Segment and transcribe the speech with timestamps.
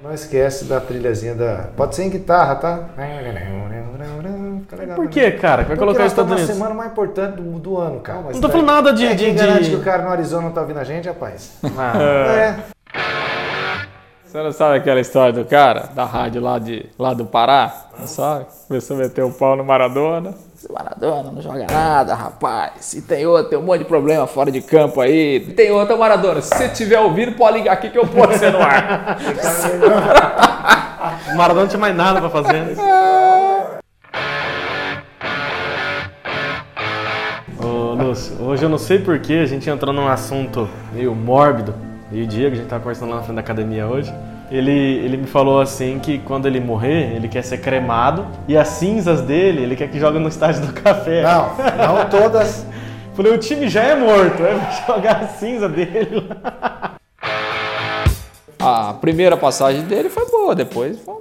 [0.00, 1.68] Não esquece da trilhazinha da.
[1.76, 2.90] Pode ser em guitarra, tá?
[4.60, 5.62] Fica legal, Por que, cara?
[5.62, 6.50] Vai colocar os Estados Unidos?
[6.50, 8.20] É a semana mais importante do, do ano, cara.
[8.20, 9.06] Não, tô falando nada de.
[9.06, 9.70] É, de, garante de...
[9.70, 11.56] que o cara no Arizona não tá ouvindo a gente, rapaz?
[11.76, 11.92] Ah.
[12.36, 12.76] É.
[14.24, 17.86] Você não sabe aquela história do cara da rádio lá, de, lá do Pará?
[17.98, 18.46] Não sabe?
[18.68, 20.34] Começou a meter o pau no Maradona.
[20.66, 22.92] Esse Maradona não joga nada, rapaz.
[22.94, 25.36] E tem outro, tem um monte de problema fora de campo aí.
[25.36, 26.42] E tem outro, Maradona.
[26.42, 29.16] Se você estiver ouvindo, pode ligar aqui que eu posso ser no ar.
[31.36, 32.76] Maradona não tinha mais nada pra fazer.
[37.62, 41.74] Ô, Lúcio, hoje eu não sei porquê, a gente entrou num assunto meio mórbido.
[42.10, 44.12] E o Diego, a gente tava conversando lá na frente da academia hoje.
[44.50, 48.68] Ele, ele me falou assim que quando ele morrer, ele quer ser cremado e as
[48.68, 51.22] cinzas dele, ele quer que jogue no estádio do café.
[51.22, 52.64] Não, não todas.
[53.14, 56.96] Falei, o time já é morto, vai jogar a cinza dele lá.
[58.58, 61.14] A primeira passagem dele foi boa, depois foi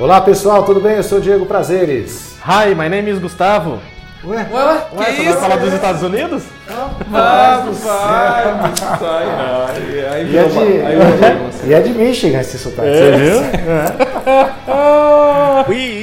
[0.00, 0.96] Olá pessoal, tudo bem?
[0.96, 2.34] Eu sou o Diego Prazeres.
[2.42, 3.78] Hi, my name is Gustavo.
[4.24, 4.46] Ué?
[4.50, 6.42] Ué, ué, Ué, você vai falar dos Estados Unidos?
[7.06, 9.24] Vamos, vai, sai,
[10.10, 12.88] aí, E é de, e é de Michigan esse sotaque.
[12.88, 13.40] Você viu?
[15.66, 15.99] Please,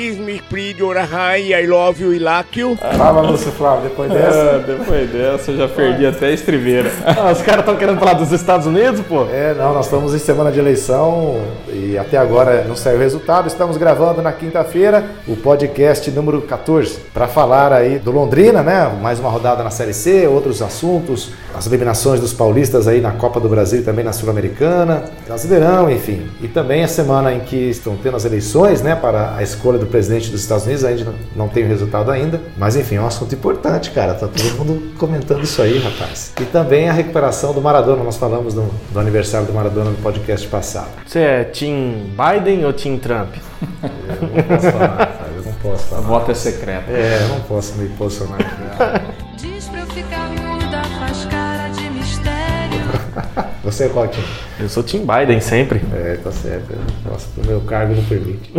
[0.52, 2.78] Miss Prior, hi, I love you, I like you.
[2.78, 4.56] Fala, Lúcio Flávio, depois dessa.
[4.56, 6.92] Ah, depois dessa eu já perdi até a estriveira.
[7.18, 9.26] Ah, os caras estão querendo falar dos Estados Unidos, pô?
[9.32, 13.48] É, não, nós estamos em semana de eleição e até agora não saiu o resultado.
[13.48, 18.92] Estamos gravando na quinta-feira o podcast número 14 para falar aí do Londrina, né?
[19.02, 23.40] Mais uma rodada na Série C, outros assuntos, as eliminações dos paulistas aí na Copa
[23.40, 26.28] do Brasil e também na Sul-Americana, Brasileirão, enfim.
[26.42, 29.88] E também a semana em que estão tendo as eleições, né, para a escolha do
[29.88, 33.34] presidente dos Estados Unidos, ainda não tem o resultado ainda, mas enfim, é um assunto
[33.36, 34.14] importante, cara.
[34.14, 36.34] Tá todo mundo comentando isso aí, rapaz.
[36.42, 40.48] E também a recuperação do Maradona, nós falamos do, do aniversário do Maradona no podcast
[40.48, 40.90] passado.
[41.06, 43.34] Você é Team Biden ou Team Trump?
[44.22, 46.02] Eu não posso falar, rapaz, eu não posso O falar.
[46.02, 46.90] voto é secreto.
[46.92, 49.16] É, eu não posso me posicionar aqui.
[49.48, 52.82] Diz pra eu ficar muda, faz cara de mistério.
[53.64, 54.26] Você é qual time?
[54.60, 55.82] Eu sou Team Biden sempre.
[55.94, 56.74] É, tá certo.
[57.10, 58.52] Nossa, o meu cargo não permite.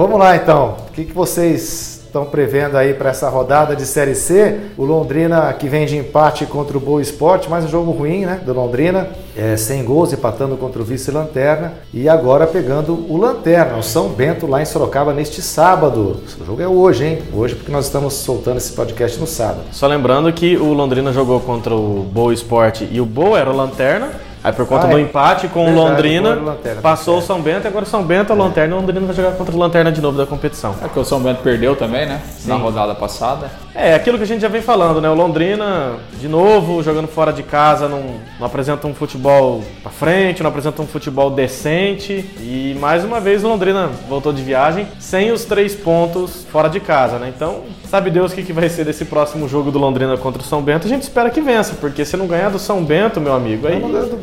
[0.00, 0.76] Vamos lá então.
[0.88, 4.58] O que, que vocês estão prevendo aí para essa rodada de Série C?
[4.78, 8.40] O Londrina que vem de empate contra o Boa Esporte, mais um jogo ruim, né?
[8.42, 13.82] Do Londrina, é, sem gols, empatando contra o vice-lanterna e agora pegando o Lanterna, o
[13.82, 16.16] São Bento lá em Sorocaba neste sábado.
[16.40, 17.18] O jogo é hoje, hein?
[17.34, 19.64] Hoje porque nós estamos soltando esse podcast no sábado.
[19.70, 23.54] Só lembrando que o Londrina jogou contra o Boa Esporte e o Boa era o
[23.54, 24.29] Lanterna.
[24.42, 25.02] Aí por conta Ah, do é.
[25.02, 28.02] empate com Verdade, o Londrina, o Lanterna, passou o São Bento e agora o São
[28.02, 30.24] Bento é o Lanterna e o Londrina vai jogar contra o Lanterna de novo da
[30.26, 30.74] competição.
[30.82, 32.20] É que o São Bento perdeu também, né?
[32.46, 33.50] Na rodada passada.
[33.74, 35.08] É, aquilo que a gente já vem falando, né?
[35.10, 38.02] O Londrina, de novo, jogando fora de casa, não,
[38.38, 42.24] não apresenta um futebol pra frente, não apresenta um futebol decente.
[42.40, 46.80] E mais uma vez o Londrina voltou de viagem sem os três pontos fora de
[46.80, 47.30] casa, né?
[47.34, 50.44] Então, sabe Deus o que, que vai ser desse próximo jogo do Londrina contra o
[50.44, 50.86] São Bento.
[50.86, 53.80] A gente espera que vença, porque se não ganhar do São Bento, meu amigo, aí.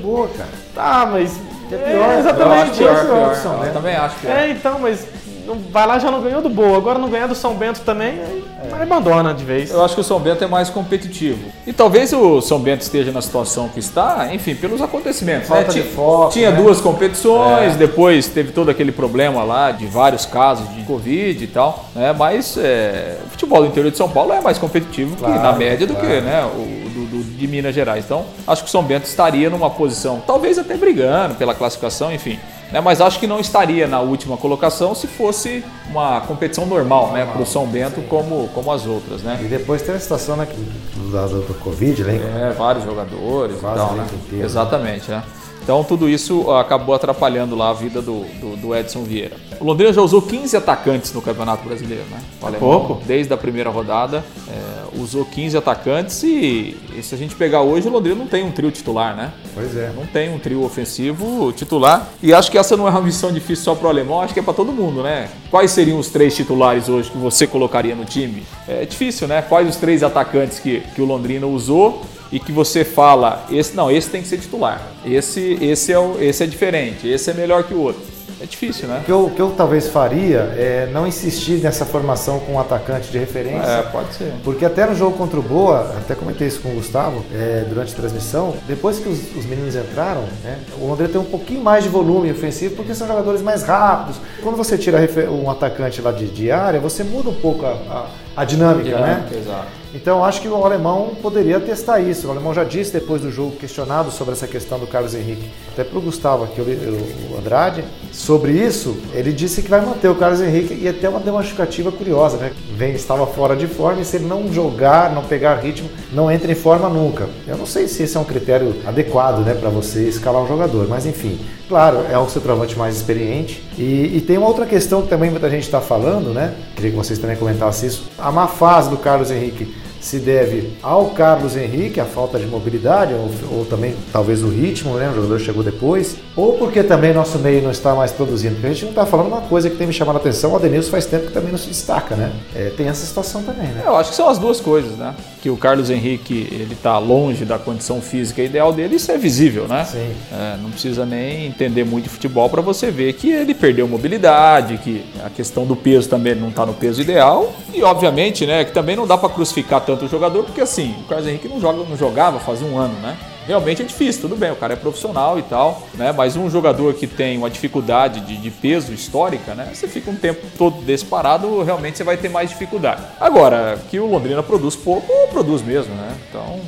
[0.08, 0.50] É do Boa, cara.
[0.74, 1.38] Tá, mas.
[1.72, 2.78] É pior, É, Eu acho exatamente.
[2.78, 3.36] pior, pior, pior.
[3.36, 3.74] São Eu Bento.
[3.74, 4.32] também acho pior.
[4.38, 5.06] É, então, mas
[5.46, 8.20] não- vai lá já não ganhou do Boa, agora não ganhar do São Bento também,
[8.22, 8.44] aí
[8.82, 9.70] abandona de vez.
[9.72, 11.40] Eu acho que o São Bento é mais competitivo.
[11.66, 15.50] E talvez o São Bento esteja na situação que está, enfim, pelos acontecimentos.
[15.50, 15.68] Falta né?
[15.74, 16.58] de Tinha- foco, Tinha né?
[16.62, 21.86] duas competições, depois teve todo aquele problema lá de vários casos de Covid e tal.
[21.94, 22.14] Né?
[22.18, 25.52] Mas é, o futebol do interior de São Paulo é mais competitivo que Claro, na
[25.54, 26.08] média do claro.
[26.10, 26.46] que né?
[26.46, 28.06] o do, de Minas Gerais.
[28.06, 32.40] Então, acho que o São Bento estaria numa posição, talvez até brigando pela classificação, enfim.
[32.72, 32.82] né?
[32.82, 37.26] Mas acho que não estaria na última colocação se fosse uma competição normal, né?
[37.26, 39.40] Para o São Bento como, como as outras, né?
[39.42, 42.50] E depois tem a situação né, do, do, do Covid, né?
[42.50, 44.08] É, vários jogadores e Quase tal, o né?
[44.14, 45.24] inteiro, Exatamente, né?
[45.68, 49.36] Então tudo isso acabou atrapalhando lá a vida do, do, do Edson Vieira.
[49.60, 52.22] O Londrina já usou 15 atacantes no Campeonato Brasileiro, né?
[52.42, 53.02] O alemão, pouco.
[53.06, 57.86] Desde a primeira rodada, é, usou 15 atacantes e, e se a gente pegar hoje,
[57.86, 59.34] o Londrina não tem um trio titular, né?
[59.54, 59.92] Pois é.
[59.94, 62.08] Não tem um trio ofensivo titular.
[62.24, 64.40] E acho que essa não é uma missão difícil só para o alemão, acho que
[64.40, 65.28] é para todo mundo, né?
[65.52, 68.42] Quais seriam os três titulares hoje que você colocaria no time?
[68.70, 69.42] É difícil, né?
[69.42, 73.90] Quais os três atacantes que, que o Londrina usou e que você fala, esse não,
[73.90, 74.82] esse tem que ser titular.
[75.06, 78.02] Esse, esse, é, o, esse é diferente, esse é melhor que o outro.
[78.42, 79.00] é difícil, né?
[79.02, 83.10] O que eu, que eu talvez faria é não insistir nessa formação com um atacante
[83.10, 83.66] de referência.
[83.68, 84.34] É, pode ser.
[84.44, 87.94] Porque até no jogo contra o Boa, até comentei isso com o Gustavo é, durante
[87.94, 91.84] a transmissão, depois que os, os meninos entraram, né, o Londrina tem um pouquinho mais
[91.84, 94.20] de volume ofensivo porque são jogadores mais rápidos.
[94.44, 95.00] Quando você tira
[95.32, 98.08] um atacante lá de, de área, você muda um pouco a, a-
[98.38, 99.28] a dinâmica, né?
[99.36, 99.66] Exato.
[99.96, 102.28] Então acho que o alemão poderia testar isso.
[102.28, 105.84] O alemão já disse depois do jogo, questionado sobre essa questão do Carlos Henrique, até
[105.84, 110.40] para o Gustavo aqui, o, Andrade, sobre isso, ele disse que vai manter o Carlos
[110.40, 112.52] Henrique e até uma, justificativa curiosa, né?
[112.76, 116.52] Vem, estava fora de forma e se ele não jogar, não pegar ritmo, não entra
[116.52, 117.28] em forma nunca.
[117.48, 120.88] Eu não sei se esse é um critério adequado, né, para você escalar um jogador,
[120.88, 123.64] mas enfim, claro, é o centroavante mais experiente.
[123.78, 126.54] E, e tem uma outra questão que também muita gente está falando, né?
[126.76, 128.10] Queria que vocês também comentassem isso.
[128.18, 133.14] A má fase do Carlos Henrique se deve ao Carlos Henrique, a falta de mobilidade,
[133.14, 135.10] ou, ou também talvez o ritmo, né?
[135.10, 138.56] O jogador chegou depois, ou porque também nosso meio não está mais produzindo.
[138.56, 140.56] Porque a gente não está falando uma coisa que tem me chamado a atenção, o
[140.56, 142.32] Adenilson faz tempo que também não se destaca, né?
[142.56, 143.84] É, tem essa situação também, né?
[143.86, 145.16] Eu acho que são as duas coisas, né?
[145.42, 149.68] Que o Carlos Henrique ele tá longe da condição física ideal dele, isso é visível,
[149.68, 149.86] né?
[149.86, 150.12] Sim.
[150.32, 154.78] É, não precisa nem entender muito de futebol para você ver que ele perdeu mobilidade,
[154.78, 158.72] que a questão do peso também não está no peso ideal e obviamente, né, que
[158.72, 161.84] também não dá para crucificar tanto o jogador porque assim o Carlos Henrique não joga,
[161.84, 163.18] não jogava fazia um ano, né?
[163.48, 166.12] Realmente é difícil, tudo bem, o cara é profissional e tal, né?
[166.12, 169.72] Mas um jogador que tem uma dificuldade de, de peso histórica, né?
[169.74, 173.02] Você fica um tempo todo desse parado, realmente você vai ter mais dificuldade.
[173.18, 176.14] Agora, que o Londrina produz pouco, produz mesmo, né?
[176.30, 176.60] Então,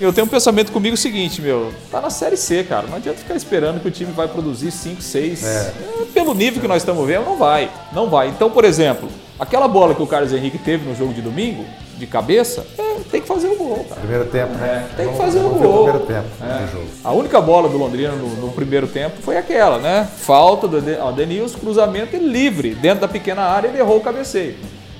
[0.00, 2.88] eu tenho um pensamento comigo seguinte, meu, tá na Série C, cara.
[2.88, 5.44] Não adianta ficar esperando que o time vai produzir 5, 6.
[5.44, 5.72] É.
[6.12, 7.70] Pelo nível que nós estamos vendo, não vai.
[7.92, 8.28] Não vai.
[8.28, 9.08] Então, por exemplo,
[9.38, 11.64] aquela bola que o Carlos Henrique teve no jogo de domingo,
[11.96, 14.00] de cabeça, é, tem que fazer o gol, cara.
[14.00, 14.88] Primeiro tempo, né?
[14.96, 15.84] tem que fazer o vamos ver gol.
[15.84, 16.66] primeiro tempo É.
[16.72, 16.86] jogo.
[17.04, 20.08] A única bola do Londrina no, no primeiro tempo foi aquela, né?
[20.18, 20.80] Falta do
[21.12, 22.74] Denilson, cruzamento e livre.
[22.74, 24.56] Dentro da pequena área, ele errou o cabeceio.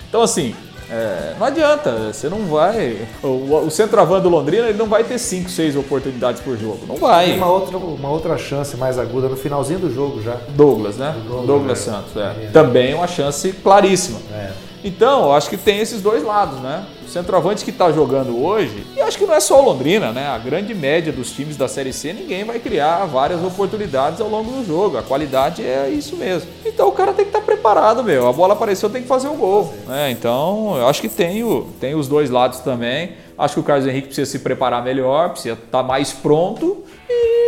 [0.08, 0.54] Então, assim,
[0.90, 2.12] é, não adianta.
[2.12, 3.06] Você não vai.
[3.22, 6.81] O, o centroavante do Londrina ele não vai ter 5, 6 oportunidades por jogo.
[6.86, 7.36] Não vai.
[7.36, 10.36] uma outra, uma outra chance mais aguda no finalzinho do jogo já.
[10.50, 11.14] Douglas, né?
[11.26, 11.90] Douglas, Douglas, é.
[11.90, 12.50] Santos, é.
[12.52, 14.19] Também uma chance claríssima.
[14.32, 14.50] É.
[14.84, 16.84] Então, eu acho que tem esses dois lados, né?
[17.02, 20.28] O centroavante que está jogando hoje, e acho que não é só o Londrina, né?
[20.28, 24.50] A grande média dos times da Série C, ninguém vai criar várias oportunidades ao longo
[24.50, 24.98] do jogo.
[24.98, 26.50] A qualidade é isso mesmo.
[26.66, 28.28] Então o cara tem que estar preparado, meu.
[28.28, 29.72] A bola apareceu, tem que fazer o gol.
[29.86, 30.10] Né?
[30.10, 33.12] Então, eu acho que tem, o, tem os dois lados também.
[33.38, 36.84] Acho que o Carlos Henrique precisa se preparar melhor, precisa estar mais pronto.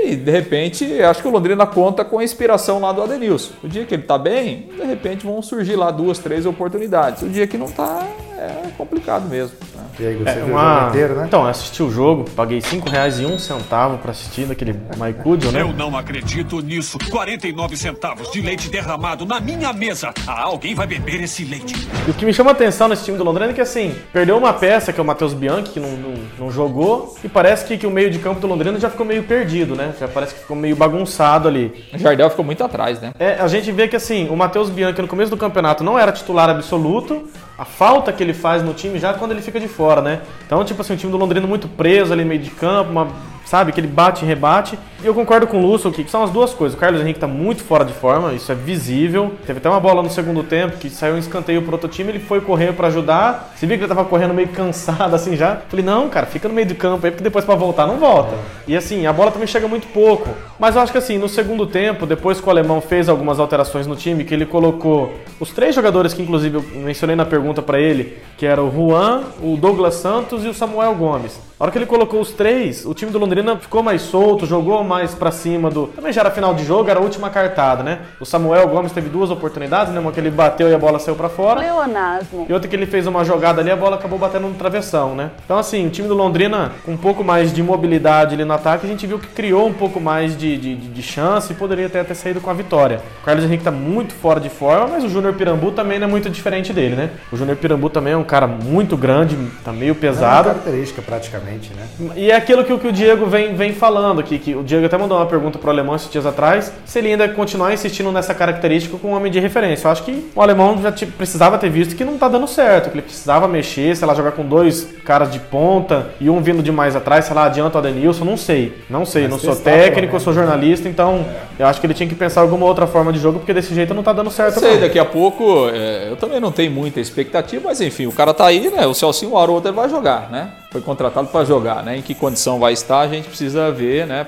[0.05, 3.53] E, de repente, acho que o Londrina conta com a inspiração lá do Adenilson.
[3.63, 7.23] O dia que ele tá bem, de repente vão surgir lá duas, três oportunidades.
[7.23, 8.07] O dia que não tá,
[8.39, 9.57] é complicado mesmo.
[9.75, 9.83] né?
[9.99, 10.75] E aí, você É viu o uma...
[10.79, 11.25] jogo inteiro, né?
[11.27, 15.63] Então, eu assisti o jogo, paguei R$ 5,01 pra assistir daquele Maicudio, né?
[15.63, 16.99] Eu não acredito nisso.
[17.11, 20.13] 49 centavos de leite derramado na minha mesa.
[20.27, 21.75] Ah, alguém vai beber esse leite.
[22.07, 24.37] E o que me chama a atenção nesse time do Londrina é que, assim, perdeu
[24.37, 27.77] uma peça, que é o Matheus Bianchi, que não, não, não jogou, e parece que,
[27.79, 29.95] que o meio de campo do Londrina já ficou meio perdido, né?
[29.99, 31.87] Já parece que ficou meio bagunçado ali.
[31.93, 33.13] O Jardel ficou muito atrás, né?
[33.19, 36.13] É, a gente vê que, assim, o Matheus Bianchi no começo do campeonato não era
[36.13, 37.29] titular absoluto,
[37.59, 40.21] a falta que ele faz no time já quando ele fica de fora, né?
[40.45, 43.09] Então, tipo assim, o time do Londrina muito preso ali no meio de campo, uma,
[43.47, 44.79] sabe, que ele bate e rebate.
[45.03, 46.77] E eu concordo com o Lúcio que são as duas coisas.
[46.77, 49.33] O Carlos Henrique tá muito fora de forma, isso é visível.
[49.47, 52.19] Teve até uma bola no segundo tempo que saiu um escanteio pro outro time, ele
[52.19, 53.53] foi correr pra ajudar.
[53.55, 55.61] Você viu que ele tava correndo meio cansado assim já.
[55.69, 58.35] Falei, não, cara, fica no meio do campo aí, porque depois pra voltar não volta.
[58.67, 60.29] E assim, a bola também chega muito pouco.
[60.59, 63.87] Mas eu acho que assim, no segundo tempo, depois que o alemão fez algumas alterações
[63.87, 67.79] no time, que ele colocou os três jogadores que inclusive eu mencionei na pergunta pra
[67.79, 71.39] ele, que era o Juan, o Douglas Santos e o Samuel Gomes.
[71.59, 74.85] A hora que ele colocou os três, o time do Londrina ficou mais solto, jogou
[74.85, 75.87] mais pra cima do.
[75.87, 78.01] Também já era final de jogo, era a última cartada, né?
[78.21, 79.99] O Samuel Gomes teve duas oportunidades, né?
[79.99, 81.61] Uma que ele bateu e a bola saiu pra fora.
[81.63, 82.45] Pleonasmo.
[82.47, 85.31] E outra que ele fez uma jogada ali, a bola acabou batendo no travessão, né?
[85.47, 88.85] Então, assim, o time do Londrina, com um pouco mais de mobilidade ali no ataque,
[88.85, 91.87] a gente viu que criou um pouco mais de, de, de- de chance e poderia
[91.87, 93.01] até ter saído com a vitória.
[93.23, 96.11] O Carlos Henrique tá muito fora de forma, mas o Júnior Pirambu também não é
[96.11, 97.11] muito diferente dele, né?
[97.33, 99.35] O Júnior Pirambu também é um cara muito grande,
[99.65, 100.49] tá meio É uma pesado.
[100.49, 102.13] característica praticamente, né?
[102.17, 104.87] E é aquilo que, o- que o Diego vem, vem falando aqui, que o Diego
[104.87, 108.35] até mandou uma pergunta pro alemão esses dias atrás, se ele ainda continuar insistindo nessa
[108.35, 109.87] característica com um homem de referência.
[109.87, 112.91] Eu acho que o alemão já te- precisava ter visto que não tá dando certo,
[112.91, 116.63] que ele precisava mexer, sei lá, jogar com dois caras de ponta e um vindo
[116.63, 118.77] de mais atrás, sei lá, adianta o Adenilson, não sei.
[118.91, 121.25] Não sei, Mas não sou técnico, eu sou menos, jornalista, então
[121.59, 123.95] eu acho que ele tinha que pensar alguma outra forma de jogo, porque desse jeito
[123.95, 124.61] não tá dando certo.
[124.61, 128.13] Não sei, daqui a pouco, é, eu também não tenho muita expectativa, mas enfim, o
[128.13, 128.87] cara tá aí, né?
[128.87, 130.49] O Celcinho Haroldo ele vai jogar, né?
[130.71, 131.97] Foi contratado para jogar, né?
[131.99, 134.27] Em que condição vai estar, a gente precisa ver, né?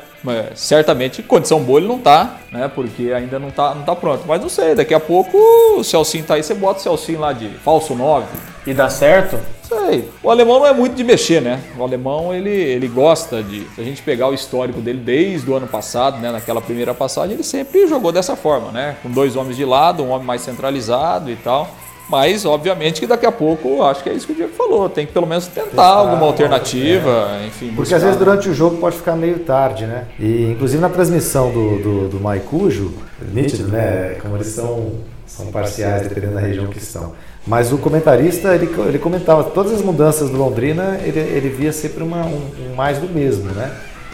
[0.54, 2.70] Certamente, condição boa ele não tá, né?
[2.72, 4.24] Porque ainda não tá, não tá pronto.
[4.26, 5.36] Mas não sei, daqui a pouco
[5.76, 8.26] o Celcinho tá aí, você bota o Celcinho lá de falso 9.
[8.66, 9.38] E dá certo?
[9.62, 10.08] Sei.
[10.22, 11.62] O alemão não é muito de mexer, né?
[11.76, 13.66] O alemão, ele, ele gosta de...
[13.74, 16.30] Se a gente pegar o histórico dele desde o ano passado, né?
[16.30, 18.96] Naquela primeira passagem, ele sempre jogou dessa forma, né?
[19.02, 21.68] Com dois homens de lado, um homem mais centralizado e tal.
[22.08, 24.88] Mas, obviamente, que daqui a pouco, acho que é isso que o Diego falou.
[24.88, 27.46] Tem que pelo menos tentar, Tentar, alguma alternativa, é.
[27.46, 27.66] enfim.
[27.66, 28.24] Porque buscar, às vezes né?
[28.24, 30.06] durante o jogo pode ficar meio tarde, né?
[30.18, 32.94] E inclusive na transmissão do, do, do Maicujo,
[33.32, 34.16] nítido, né?
[34.22, 34.92] Como eles são,
[35.26, 37.12] são parciais, dependendo da região que estão.
[37.46, 42.02] Mas o comentarista, ele, ele comentava todas as mudanças do Londrina, ele, ele via sempre
[42.02, 43.70] uma, um, um mais do mesmo, né?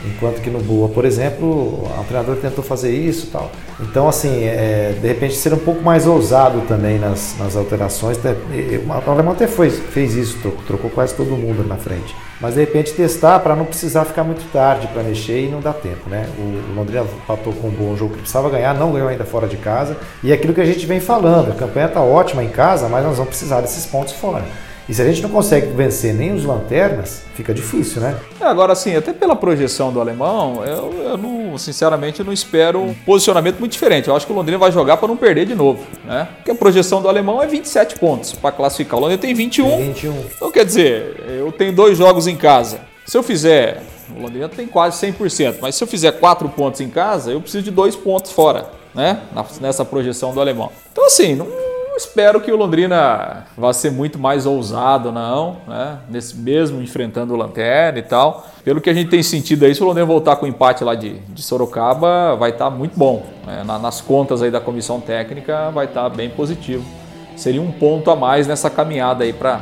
[0.06, 3.50] Enquanto que no Boa, por exemplo, o treinador tentou fazer isso tal.
[3.80, 8.18] Então, assim, é, de repente ser um pouco mais ousado também nas, nas alterações.
[8.18, 8.36] né?
[8.86, 12.14] O Alemão até foi, fez isso, trocou, trocou quase todo mundo na frente.
[12.40, 15.72] Mas de repente testar para não precisar ficar muito tarde para mexer e não dá
[15.72, 16.28] tempo, né?
[16.38, 19.46] O, o Londrina empatou com um bom jogo que precisava ganhar, não ganhou ainda fora
[19.46, 19.96] de casa.
[20.22, 23.04] E é aquilo que a gente vem falando, a campanha está ótima em casa, mas
[23.04, 24.44] nós vamos precisar desses pontos fora.
[24.88, 28.18] E se a gente não consegue vencer nem os lanternas, fica difícil, né?
[28.38, 32.80] É, agora, assim, até pela projeção do alemão, eu, eu não, sinceramente, eu não espero
[32.80, 34.08] um posicionamento muito diferente.
[34.08, 36.28] Eu acho que o Londrina vai jogar para não perder de novo, né?
[36.36, 38.98] Porque a projeção do alemão é 27 pontos para classificar.
[38.98, 39.76] O Londrina tem 21.
[39.78, 40.24] 21.
[40.36, 42.80] Então, quer dizer, eu tenho dois jogos em casa.
[43.06, 43.82] Se eu fizer.
[44.14, 47.64] O Londrina tem quase 100%, mas se eu fizer quatro pontos em casa, eu preciso
[47.64, 49.22] de dois pontos fora, né?
[49.62, 50.70] Nessa projeção do alemão.
[50.92, 51.48] Então, assim, não,
[51.94, 55.98] não espero que o Londrina vá ser muito mais ousado, não, né?
[56.10, 58.44] Nesse mesmo enfrentando o Lanterna e tal.
[58.64, 60.96] Pelo que a gente tem sentido aí, se o Londrina voltar com o empate lá
[60.96, 63.24] de, de Sorocaba, vai estar muito bom.
[63.46, 63.62] né?
[63.64, 66.84] Na- nas contas aí da comissão técnica, vai estar bem positivo.
[67.36, 69.60] Seria um ponto a mais nessa caminhada aí para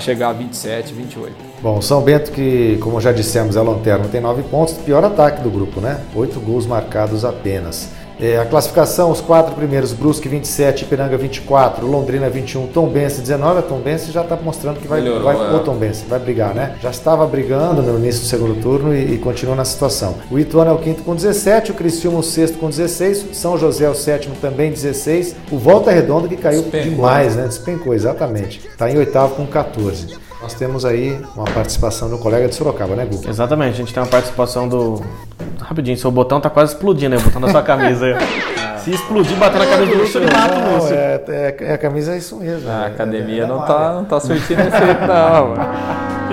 [0.00, 1.34] chegar a 27, 28.
[1.60, 5.50] Bom, São Bento, que, como já dissemos, é lanterna, tem nove pontos, pior ataque do
[5.50, 6.00] grupo, né?
[6.14, 7.90] Oito gols marcados apenas.
[8.20, 13.58] É, a classificação, os quatro primeiros, Brusque 27, Ipiranga 24, Londrina 21, Tombense 19.
[13.58, 15.56] A Tombense já está mostrando que vai, Melhorou, vai é.
[15.56, 16.76] o Tombense vai brigar, né?
[16.80, 20.14] Já estava brigando no início do segundo turno e, e continua na situação.
[20.30, 23.84] O Ituano é o quinto com 17, o Criciúma o sexto com 16, São José
[23.84, 26.90] é o sétimo também 16, o Volta Redonda que caiu Despencou.
[26.90, 27.44] demais, né?
[27.46, 28.60] Despencou, exatamente.
[28.66, 30.23] Está em oitavo com 14.
[30.44, 33.30] Nós temos aí uma participação do colega de Sorocaba, né, Guga?
[33.30, 35.02] Exatamente, a gente tem uma participação do.
[35.58, 38.14] Rapidinho, seu botão tá quase explodindo aí, o botão da sua camisa aí.
[38.84, 40.94] Se explodir, bater na camisa do Lúcio, ele mata o Lúcio.
[40.94, 42.68] é, é- é a camisa é isso mesmo.
[42.70, 45.68] A é- academia é- não é- tá, não tá surtindo efeito, não, mano.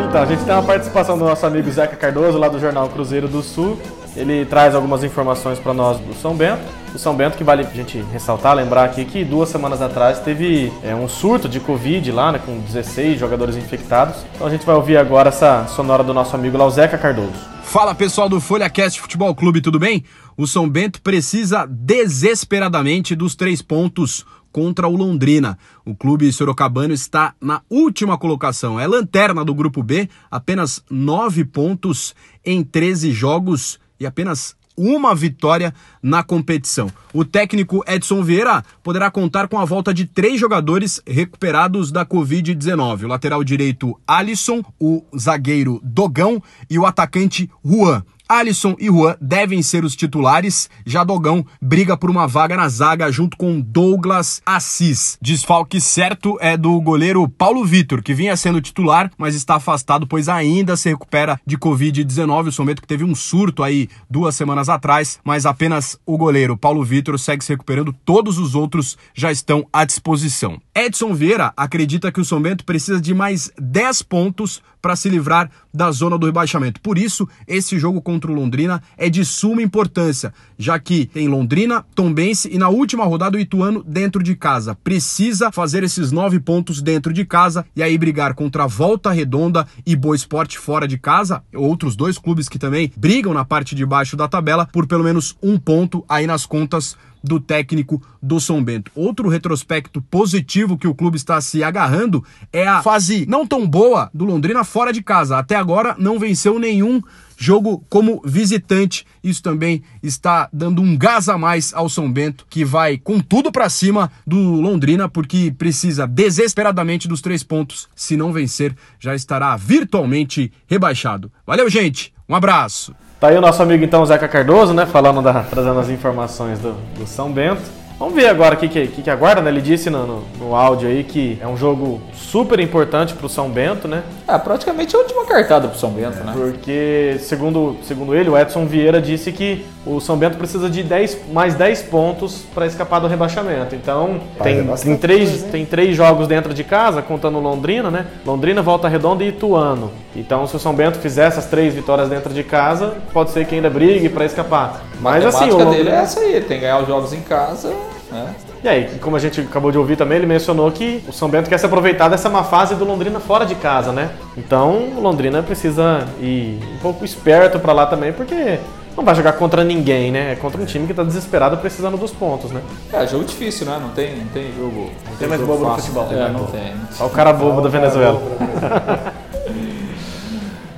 [0.09, 3.29] Então, a gente tem uma participação do nosso amigo Zeca Cardoso, lá do Jornal Cruzeiro
[3.29, 3.77] do Sul.
[4.15, 6.61] Ele traz algumas informações para nós do São Bento.
[6.93, 10.71] O São Bento, que vale a gente ressaltar, lembrar aqui que duas semanas atrás teve
[10.83, 14.17] é, um surto de Covid lá, né, com 16 jogadores infectados.
[14.35, 17.51] Então a gente vai ouvir agora essa sonora do nosso amigo lá, o Zeca Cardoso.
[17.63, 20.03] Fala pessoal do FolhaCast Futebol Clube, tudo bem?
[20.35, 25.57] O São Bento precisa desesperadamente dos três pontos contra o Londrina.
[25.85, 32.13] O clube sorocabano está na última colocação, é lanterna do grupo B, apenas nove pontos
[32.43, 36.91] em 13 jogos e apenas uma vitória na competição.
[37.13, 43.03] O técnico Edson Vieira poderá contar com a volta de três jogadores recuperados da Covid-19:
[43.03, 48.03] o lateral direito Alisson, o zagueiro Dogão e o atacante Juan.
[48.31, 53.11] Alisson e Juan devem ser os titulares, já Dogão briga por uma vaga na zaga
[53.11, 55.17] junto com Douglas Assis.
[55.21, 60.29] Desfalque certo é do goleiro Paulo Vitor, que vinha sendo titular, mas está afastado pois
[60.29, 62.47] ainda se recupera de Covid-19.
[62.47, 66.55] O São Bento que teve um surto aí duas semanas atrás, mas apenas o goleiro
[66.55, 70.57] Paulo Vitor segue se recuperando, todos os outros já estão à disposição.
[70.73, 75.49] Edson Vieira acredita que o São Bento precisa de mais 10 pontos para se livrar
[75.73, 76.81] da zona do rebaixamento.
[76.81, 81.85] Por isso, esse jogo contra o Londrina é de suma importância, já que tem Londrina,
[81.95, 84.75] Tombense e na última rodada o Ituano dentro de casa.
[84.75, 89.67] Precisa fazer esses nove pontos dentro de casa e aí brigar contra a Volta Redonda
[89.85, 93.85] e Boa Esporte fora de casa, outros dois clubes que também brigam na parte de
[93.85, 98.63] baixo da tabela por pelo menos um ponto aí nas contas do técnico do São
[98.63, 98.91] Bento.
[98.95, 104.09] Outro retrospecto positivo que o clube está se agarrando é a fase não tão boa
[104.13, 105.37] do Londrina fora de casa.
[105.37, 107.01] Até agora não venceu nenhum
[107.37, 109.05] jogo como visitante.
[109.23, 113.51] Isso também está dando um gás a mais ao São Bento, que vai com tudo
[113.51, 117.89] para cima do Londrina, porque precisa desesperadamente dos três pontos.
[117.95, 121.31] Se não vencer, já estará virtualmente rebaixado.
[121.45, 122.13] Valeu, gente.
[122.29, 122.95] Um abraço.
[123.21, 126.71] Tá aí o nosso amigo então Zeca Cardoso, né, falando da, trazendo as informações do,
[126.97, 127.61] do São Bento.
[127.99, 129.51] Vamos ver agora o que, que, que, aguarda, né?
[129.51, 133.47] Ele disse no, no, no áudio aí que é um jogo super importante pro São
[133.47, 134.01] Bento, né?
[134.27, 136.33] É, praticamente a última cartada pro São Bento, né?
[136.35, 141.31] Porque, segundo, segundo ele, o Edson Vieira disse que o São Bento precisa de 10,
[141.31, 143.75] mais 10 pontos para escapar do rebaixamento.
[143.75, 147.89] Então, Vai, é tem, tem, três, coisa, tem três jogos dentro de casa, contando Londrina,
[147.89, 148.05] né?
[148.25, 149.91] Londrina, Volta Redonda e Ituano.
[150.15, 153.55] Então, se o São Bento fizer essas três vitórias dentro de casa, pode ser que
[153.55, 154.83] ainda brigue para escapar.
[154.99, 155.97] Mas a assim, o matemática dele Londrina...
[155.97, 157.73] é essa aí, ele tem que ganhar os jogos em casa,
[158.11, 158.35] né?
[158.63, 161.49] E aí, como a gente acabou de ouvir também, ele mencionou que o São Bento
[161.49, 164.11] quer se aproveitar dessa má fase do Londrina fora de casa, né?
[164.37, 168.59] Então, o Londrina precisa ir um pouco esperto pra lá também, porque
[168.95, 170.33] não vai jogar contra ninguém, né?
[170.33, 172.61] É contra um time que tá desesperado precisando dos pontos, né?
[172.91, 173.79] É, jogo difícil, né?
[173.81, 174.91] Não tem, não tem jogo.
[175.09, 176.07] Não tem mais jogo bobo no futebol.
[176.11, 176.73] É, não tem.
[176.99, 178.21] Olha o cara bobo da Venezuela.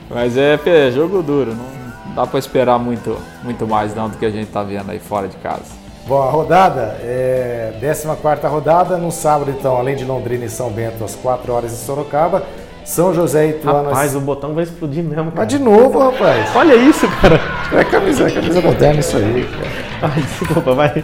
[0.10, 1.74] Mas é, é jogo duro, não
[2.14, 5.28] dá pra esperar muito, muito mais não do que a gente tá vendo aí fora
[5.28, 5.84] de casa.
[6.06, 11.04] Bom, a rodada é 14 rodada, no sábado então, além de Londrina e São Bento,
[11.04, 12.44] às 4 horas em Sorocaba,
[12.86, 13.80] São José e Ituano.
[13.90, 15.34] às- Rapaz, o botão vai explodir mesmo, cara.
[15.36, 16.50] Mas de novo, rapaz.
[16.56, 17.40] Olha isso, cara.
[17.74, 20.14] É camisa, é camisa moderna isso aí, cara.
[20.16, 21.04] Ai, desculpa, vai.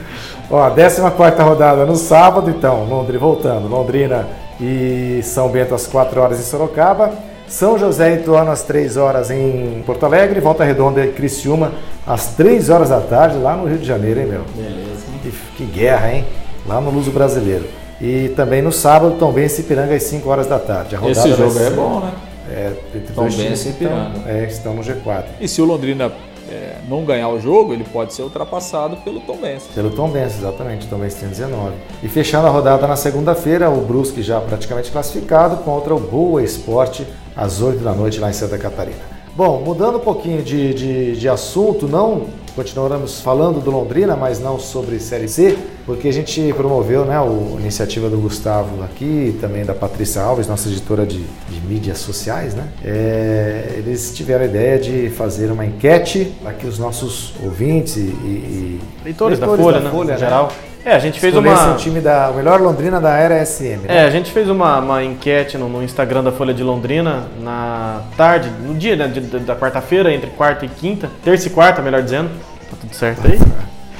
[0.51, 4.27] Ó, 14 rodada no sábado, então, Londrina, voltando, Londrina
[4.59, 7.11] e São Bento às 4 horas em Sorocaba,
[7.47, 11.71] São José e Ituano às 3 horas em Porto Alegre, Volta Redonda e Criciúma
[12.05, 14.41] às 3 horas da tarde lá no Rio de Janeiro, hein, meu?
[14.55, 15.05] Beleza.
[15.23, 16.25] Que, que guerra, hein?
[16.67, 17.65] Lá no Luso Brasileiro.
[18.01, 20.95] E também no sábado, Tombense e Ipiranga às 5 horas da tarde.
[20.95, 22.11] A rodada Esse jogo aí é ser- bom, né?
[22.51, 22.73] É,
[23.13, 24.29] dois times e que estão- Ipiranga.
[24.31, 25.25] É, que estão no G4.
[25.39, 26.11] E se o Londrina
[26.51, 29.63] é, não ganhar o jogo, ele pode ser ultrapassado pelo Tom Benz.
[29.75, 30.87] Pelo Tom Benz, exatamente.
[30.87, 31.73] Tom Benz tem 19.
[32.01, 37.05] E fechando a rodada na segunda-feira, o Brusque já praticamente classificado contra o Boa Esporte
[37.35, 38.97] às 8 da noite lá em Santa Catarina.
[39.35, 42.23] Bom, mudando um pouquinho de, de, de assunto, não
[42.55, 47.55] continuaremos falando do Londrina, mas não sobre Série C, porque a gente promoveu né, o-
[47.57, 52.53] a iniciativa do Gustavo aqui, também da Patrícia Alves, nossa editora de, de mídias sociais,
[52.53, 52.67] né?
[52.83, 57.99] É, eles tiveram a ideia de fazer uma enquete para que os nossos ouvintes e,
[58.01, 59.89] e- e Leitores, da Folha, né?
[59.91, 60.51] Folha, em geral.
[60.89, 61.73] É, a gente fez uma...
[61.73, 63.81] o time da o melhor Londrina da era SM.
[63.87, 64.05] É, Né?
[64.05, 68.49] a gente fez uma, uma enquete no, no Instagram da Folha de Londrina na tarde,
[68.65, 72.29] no dia né, de- da quarta-feira, entre quarta e quinta, terça e quarta, melhor dizendo.
[72.69, 73.39] Tá tudo certo aí?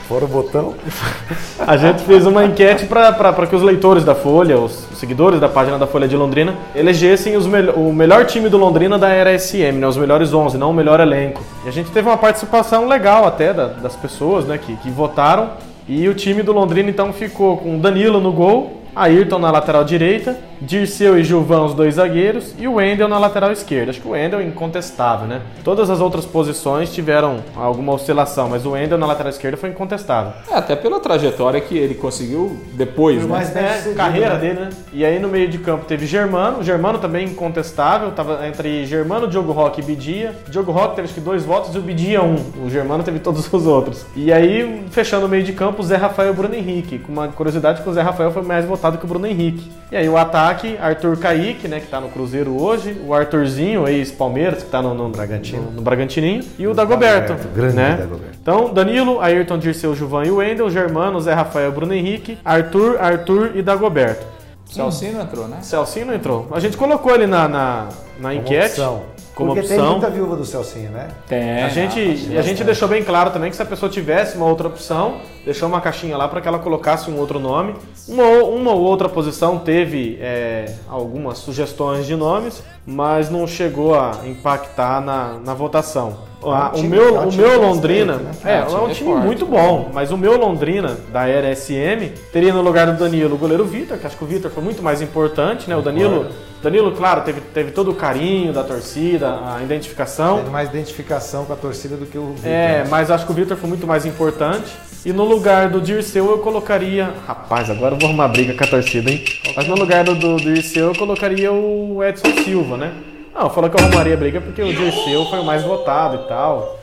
[0.07, 0.73] Fora o botão.
[1.67, 5.77] A gente fez uma enquete para que os leitores da Folha, os seguidores da página
[5.77, 9.73] da Folha de Londrina, elegessem os mel- o melhor time do Londrina da era SM,
[9.73, 11.43] né, os melhores 11, não o melhor elenco.
[11.63, 15.51] E a gente teve uma participação legal até da- das pessoas né, que, que votaram.
[15.91, 20.37] E o time do Londrina então ficou com Danilo no gol, Ayrton na lateral direita,
[20.61, 23.91] Dirceu e Gilvão os dois zagueiros e o Wendel na lateral esquerda.
[23.91, 25.41] Acho que o Wendel é incontestável, né?
[25.63, 30.33] Todas as outras posições tiveram alguma oscilação, mas o Wendel na lateral esquerda foi incontestável.
[30.51, 33.25] É, até pela trajetória que ele conseguiu depois, né?
[33.27, 34.69] mais- Deve É, carreira dele, dele, né?
[34.91, 39.53] E aí no meio de campo teve Germano, Germano também incontestável, tava entre Germano, Diogo
[39.53, 40.35] Roque e Bidia.
[40.49, 42.35] Diogo Roque teve acho que dois votos e o Bidia um.
[42.65, 44.05] O Germano teve todos os outros.
[44.13, 46.99] E aí, fechando o meio de campo, o Zé Rafael e o Bruno Henrique.
[46.99, 49.69] Com uma curiosidade que o Zé Rafael foi mais votado que o Bruno Henrique.
[49.91, 54.63] E aí o ataque, Arthur Kaique, né, que tá no Cruzeiro hoje, o Arthurzinho, ex-Palmeiras,
[54.63, 55.63] que tá no, no, Bragantino.
[55.63, 57.33] no, no Bragantininho, e o Dagoberto.
[57.33, 57.97] Dagoberto, grande né?
[57.97, 58.37] Dagoberto.
[58.41, 63.61] Então, Danilo, Ayrton, Dirceu, Gilvan e Wendel, Germano, Zé Rafael, Bruno Henrique, Arthur, Arthur e
[63.61, 64.25] Dagoberto.
[64.65, 65.57] Celcinho não entrou, né?
[65.61, 66.47] Celcinho não entrou.
[66.51, 68.79] A gente colocou ele na, na, na enquete.
[68.79, 69.01] opção.
[69.39, 69.91] Como Porque tem opção.
[69.93, 71.07] muita viúva do Celcinho, né?
[71.27, 71.63] Tem.
[71.63, 71.97] A gente,
[72.29, 75.15] e a gente deixou bem claro também que se a pessoa tivesse uma outra opção,
[75.45, 77.73] deixou uma caixinha lá para que ela colocasse um outro nome.
[78.05, 83.95] Uma, ou- uma ou outra posição teve é, algumas sugestões de nomes, mas não chegou
[83.97, 86.27] a impactar na, na votação.
[86.43, 88.51] Ah, o time- meu, é o meu Londrina respeito, né?
[88.53, 89.51] é, É, é um time muito né?
[89.61, 93.65] bom, mas o meu Londrina da era SM teria no lugar do Danilo o goleiro
[93.65, 95.75] Vitor, que acho que o Vitor foi muito mais importante, né?
[95.77, 96.27] O Danilo,
[96.61, 100.41] Danilo, claro, teve, teve todo o carinho da torcida, a identificação.
[100.41, 102.51] Tem mais identificação com a torcida do que o Vitor.
[102.51, 104.69] É, mas acho que o Vitor foi muito mais importante.
[105.05, 107.13] E no lugar do Dirceu eu colocaria.
[107.25, 109.23] Rapaz, agora eu vou arrumar briga com a torcida, hein?
[109.55, 112.93] Mas no lugar do, do Dirceu eu colocaria o Edson Silva, né?
[113.33, 116.77] Não, falou que eu arrumaria briga porque o Dirceu foi o mais votado e tal.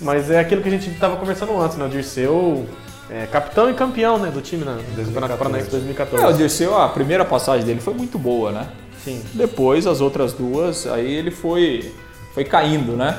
[0.00, 1.84] Mas é aquilo que a gente estava conversando antes, né?
[1.84, 2.66] O Dirceu
[3.10, 6.24] é capitão e campeão né, do time na do Campeonato Paranaense 2014.
[6.24, 8.66] É, o Dirceu, a primeira passagem dele foi muito boa, né?
[9.04, 9.22] Sim.
[9.34, 11.92] Depois, as outras duas, aí ele foi,
[12.34, 13.16] foi caindo, né?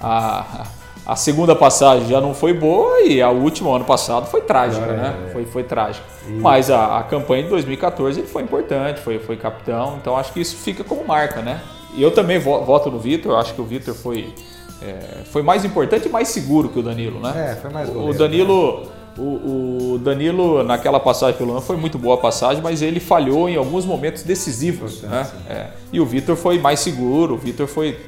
[0.00, 0.66] A,
[1.06, 5.14] a segunda passagem já não foi boa e a última, ano passado, foi trágica, né?
[5.28, 5.32] é.
[5.32, 6.04] Foi, foi trágica.
[6.28, 10.40] Mas a, a campanha de 2014 ele foi importante, foi, foi capitão, então acho que
[10.40, 11.60] isso fica como marca, né?
[11.94, 14.34] E eu também vo- voto no Vitor, acho que o Vitor foi,
[14.82, 17.52] é, foi mais importante e mais seguro que o Danilo, né?
[17.52, 18.86] É, foi mais O goleiro, Danilo,
[19.18, 23.48] O, o Danilo, naquela passagem pelo ano, foi muito boa a passagem, mas ele falhou
[23.48, 25.02] em alguns momentos decisivos.
[25.02, 25.26] Né?
[25.48, 25.66] É.
[25.92, 27.98] E o Vitor foi mais seguro, o Vitor foi,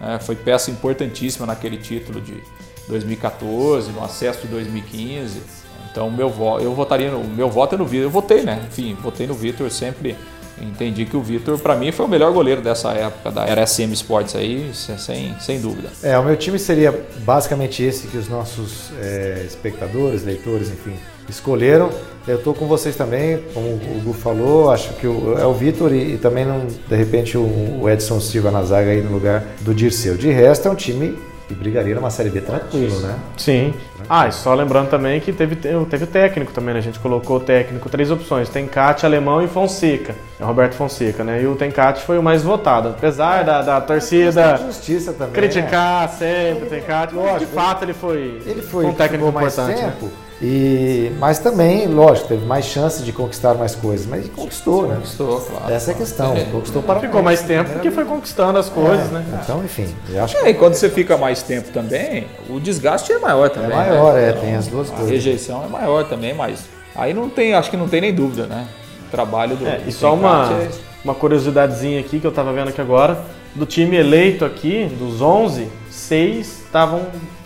[0.00, 2.42] é, foi peça importantíssima naquele título de
[2.88, 5.42] 2014, no acesso de 2015.
[5.90, 8.06] Então, meu vo eu votaria no, meu voto é no Vitor.
[8.06, 8.64] Eu votei, né?
[8.66, 10.16] Enfim, votei no Vitor sempre.
[10.60, 13.92] Entendi que o Vitor, para mim, foi o melhor goleiro dessa época, da era SM
[13.92, 15.88] Sports aí, sem, sem dúvida.
[16.02, 20.94] É, o meu time seria basicamente esse que os nossos é, espectadores, leitores, enfim,
[21.28, 21.90] escolheram.
[22.26, 25.92] Eu tô com vocês também, como o Gu falou, acho que o, é o Vitor
[25.92, 29.44] e, e, também, não, de repente, o, o Edson Silva na zaga aí no lugar
[29.60, 30.16] do Dirceu.
[30.16, 33.16] De resto, é um time que brigaria numa Série B tranquilo, né?
[33.36, 33.74] Sim.
[34.08, 36.80] Ah, e só lembrando também que teve, teve o técnico também, né?
[36.80, 40.14] A gente colocou o técnico, três opções, Tencate, Alemão e Fonseca.
[40.40, 41.42] É Roberto Fonseca, né?
[41.42, 42.88] E o Tencate foi o mais votado.
[42.90, 48.62] Apesar da, da torcida justiça também, criticar sempre o Tencate, de fato ele foi, ele
[48.62, 49.82] foi um técnico mais importante.
[49.82, 50.10] né?
[50.46, 54.96] E, mas também, lógico, teve mais chance de conquistar mais coisas, mas conquistou, né?
[54.96, 55.72] Conquistou, claro.
[55.72, 56.34] Essa é a questão.
[56.52, 59.24] Conquistou para Ficou mais tempo porque foi conquistando as coisas, né?
[59.42, 63.10] Então, enfim, eu acho É, que e quando você fica mais tempo também, o desgaste
[63.10, 63.70] é maior é também.
[63.70, 64.28] maior, né?
[64.28, 65.10] é, tem as duas A coisas.
[65.10, 68.66] rejeição é maior também, mas aí não tem, acho que não tem nem dúvida, né?
[69.08, 69.66] O trabalho do.
[69.66, 70.68] É, e só uma, é-
[71.02, 73.18] uma curiosidadezinha aqui que eu tava vendo aqui agora.
[73.54, 77.02] Do time eleito aqui, dos 11, seis estavam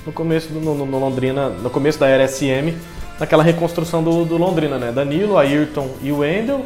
[0.09, 2.73] no começo do no, no- Londrina, no começo da era SM,
[3.21, 4.91] naquela reconstrução do, do Londrina, né?
[4.91, 6.63] Danilo, Ayrton e o Wendel.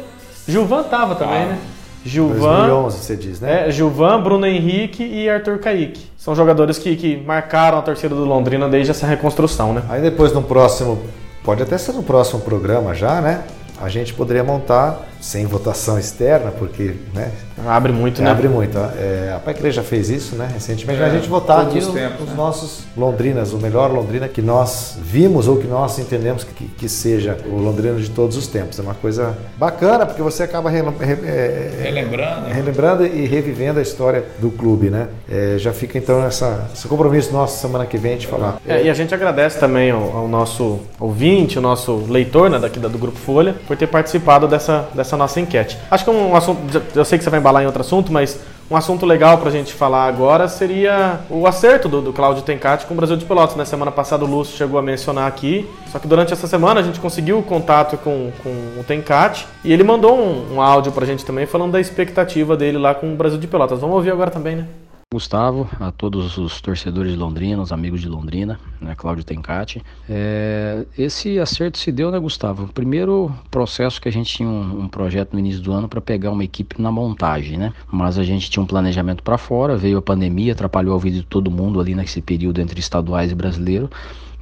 [0.47, 1.47] Gilvan tava também, Ah.
[1.47, 1.57] né?
[2.05, 3.67] Gilvan, 2011, você diz, né?
[3.67, 6.05] é, Gilvan, Bruno Henrique e Arthur Kaique.
[6.17, 9.83] São jogadores que, que marcaram a torcida do Londrina desde essa reconstrução, né?
[9.89, 11.01] Aí depois no próximo,
[11.43, 13.43] pode até ser no próximo programa já, né?
[13.81, 17.31] A gente poderia montar sem votação externa, porque, né?
[17.65, 18.29] Abre muito, né?
[18.29, 18.77] Abre muito.
[18.77, 20.49] É, a Pai Igreja fez isso, né?
[20.53, 22.35] Recentemente, a gente votar aqui os tempos, nos né?
[22.35, 27.37] nossos Londrinas, o melhor Londrina que nós vimos ou que nós entendemos que, que seja
[27.45, 28.77] o Londrina de todos os tempos.
[28.79, 32.41] É uma coisa bacana, porque você acaba re- re- é, Relembrando.
[32.41, 32.53] né?
[32.53, 35.07] relembrando e revivendo a história do clube, né?
[35.31, 38.57] É, já fica então essa, esse compromisso nosso semana que vem de falar.
[38.67, 42.77] É, e a gente agradece também ao, ao nosso ouvinte, o nosso leitor né, daqui
[42.77, 45.77] da- do Grupo Folha, por ter participado dessa, dessa nossa enquete.
[45.89, 48.39] Acho que um assunto, eu sei que você vai embalar em outro assunto, mas
[48.71, 52.93] um assunto legal pra gente falar agora seria o acerto do, do Cláudio Tencati com
[52.93, 53.55] o Brasil de Pelotas.
[53.55, 56.83] Na semana passada o Lúcio chegou a mencionar aqui, só que durante essa semana a
[56.83, 58.49] gente conseguiu o contato com, com
[58.79, 62.77] o Tencati e ele mandou um, um áudio pra gente também falando da expectativa dele
[62.77, 63.79] lá com o Brasil de Pelotas.
[63.79, 64.65] Vamos ouvir agora também, né?
[65.13, 69.81] Gustavo, a todos os torcedores de Londrina, os amigos de Londrina, né, Cláudio Tencati.
[70.09, 72.67] É, esse acerto se deu, né, Gustavo?
[72.73, 76.31] Primeiro processo que a gente tinha um, um projeto no início do ano para pegar
[76.31, 77.73] uma equipe na montagem, né?
[77.91, 81.25] Mas a gente tinha um planejamento para fora, veio a pandemia, atrapalhou a vida de
[81.25, 83.89] todo mundo ali nesse período entre estaduais e brasileiro,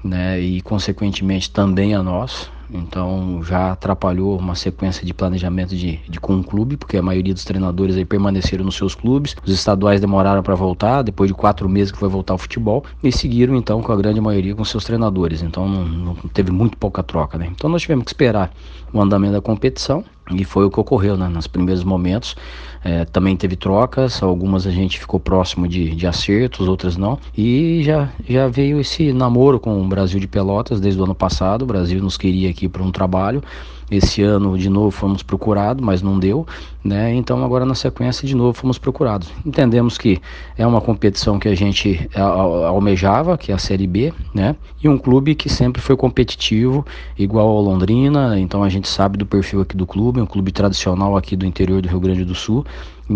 [0.03, 0.39] né?
[0.39, 2.49] E consequentemente também a nós.
[2.73, 7.33] Então já atrapalhou uma sequência de planejamento de, de com o clube, porque a maioria
[7.33, 9.35] dos treinadores aí permaneceram nos seus clubes.
[9.45, 13.11] Os estaduais demoraram para voltar, depois de quatro meses que foi voltar ao futebol, e
[13.11, 15.41] seguiram então com a grande maioria com seus treinadores.
[15.41, 17.49] Então não, não teve muito pouca troca, né?
[17.51, 18.51] Então nós tivemos que esperar
[18.93, 20.03] o andamento da competição.
[20.35, 22.35] E foi o que ocorreu né, nos primeiros momentos.
[22.83, 27.19] É, também teve trocas, algumas a gente ficou próximo de, de acertos, outras não.
[27.37, 31.61] E já, já veio esse namoro com o Brasil de Pelotas desde o ano passado.
[31.61, 33.43] O Brasil nos queria aqui para um trabalho.
[33.91, 36.47] Esse ano de novo fomos procurados, mas não deu,
[36.81, 37.13] né?
[37.13, 39.29] Então agora na sequência de novo fomos procurados.
[39.45, 40.21] Entendemos que
[40.57, 44.55] é uma competição que a gente almejava, que é a Série B, né?
[44.81, 46.85] E um clube que sempre foi competitivo,
[47.19, 48.39] igual ao Londrina.
[48.39, 51.81] Então a gente sabe do perfil aqui do clube, um clube tradicional aqui do interior
[51.81, 52.65] do Rio Grande do Sul.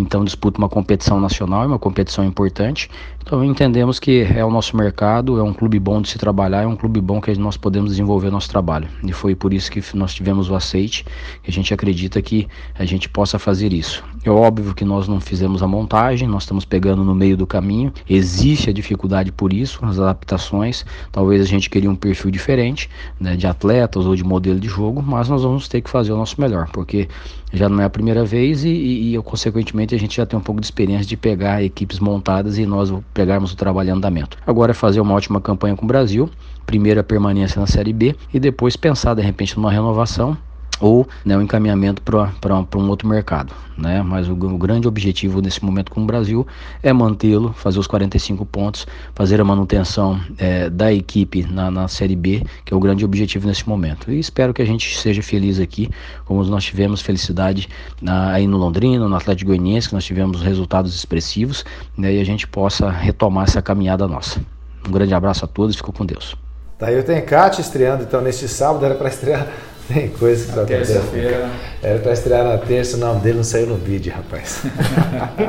[0.02, 2.90] Então disputa uma competição nacional, é uma competição importante.
[3.24, 6.68] Então entendemos que é o nosso mercado, é um clube bom de se trabalhar, é
[6.68, 8.88] um clube bom que nós podemos desenvolver nosso trabalho.
[9.04, 11.04] E foi por isso que nós tivemos o aceite,
[11.42, 14.04] que a gente acredita que a gente possa fazer isso.
[14.24, 17.92] É óbvio que nós não fizemos a montagem, nós estamos pegando no meio do caminho.
[18.08, 20.86] Existe a dificuldade por isso, as adaptações.
[21.12, 25.02] Talvez a gente queria um perfil diferente, né, de atletas ou de modelo de jogo,
[25.02, 27.08] mas nós vamos ter que fazer o nosso melhor, porque
[27.54, 30.42] já não é a primeira vez e, e, e, consequentemente a gente já tem um
[30.42, 34.38] pouco de experiência de pegar equipes montadas e nós pegarmos o trabalho em andamento.
[34.48, 36.30] Agora é fazer uma ótima campanha com o Brasil,
[36.66, 40.38] primeira permanência na Série B e depois pensar de repente numa renovação
[40.80, 43.54] ou né, um encaminhamento para um outro mercado.
[43.78, 44.02] Né?
[44.02, 46.48] Mas o, o, grande objetivo nesse momento com o Brasil
[46.82, 52.16] é mantê-lo, fazer os 45 pontos, fazer a manutenção é, da equipe na, na Série
[52.16, 54.12] B, que é o grande objetivo nesse momento.
[54.12, 55.90] E espero que a gente seja feliz aqui,
[56.26, 57.68] como nós tivemos felicidade
[58.02, 61.66] na, aí no Londrina, no Atlético Goianiense, que nós tivemos resultados expressivos,
[61.98, 64.40] né, e a gente possa retomar essa caminhada nossa.
[64.88, 66.36] Um grande abraço a todos, ficou com Deus.
[66.78, 69.48] Tá aí o Tencate estreando, então, neste sábado, era para estrear.
[69.88, 71.12] Tem coisa que tá acontecendo.
[71.12, 71.60] Terça-feira, né?
[71.84, 74.64] Era para estrear na terça, o nome dele não saiu no bid, rapaz.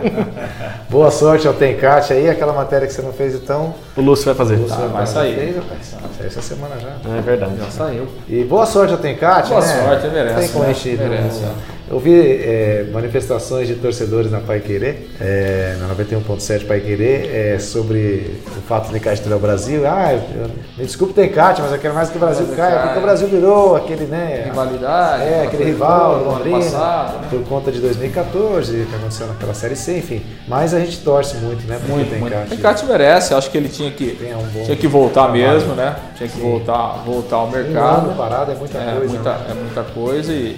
[0.90, 3.74] Boa sorte ao Tencate aí, aquela matéria que você não fez, então.
[3.96, 4.56] O Lúcio vai fazer.
[4.56, 5.34] Você vai não sair.
[5.34, 5.94] Fez, rapaz.
[6.16, 7.16] Saiu essa semana já.
[7.16, 7.56] É verdade.
[7.58, 8.08] Já saiu.
[8.28, 9.82] E boa sorte ao Tencate, Boa né?
[9.82, 10.74] sorte, merece, Tem como né?
[11.08, 11.42] Merece.
[11.88, 17.58] Eu vi é, manifestações de torcedores na Pai Querer, é, na 91.7 Pai Querer, é,
[17.60, 19.82] sobre o fato de Caixa o Brasil.
[19.86, 22.82] Ah, eu- me desculpe Tencate, mas eu quero mais que o Brasil caia, cai.
[22.86, 24.42] porque o Brasil virou aquele, né?
[24.46, 25.22] Rivalidade.
[25.22, 27.26] É, aquela aquele rival do Londrina, passado, né?
[27.30, 30.22] por conta de 2014, que aconteceu naquela Série C, enfim.
[30.48, 31.78] Mas a gente torce muito, né?
[31.86, 32.20] Muito, Tencate.
[32.20, 32.46] muito.
[32.46, 34.18] O Tencate merece, acho que ele tinha que,
[34.58, 35.40] um tinha que voltar trabalho.
[35.52, 35.94] mesmo, né?
[36.16, 38.06] Tinha que voltar, voltar ao Um mercado.
[38.08, 39.14] ano parado é muita É coisa.
[39.14, 39.46] muita, né?
[39.50, 40.56] é muita coisa e,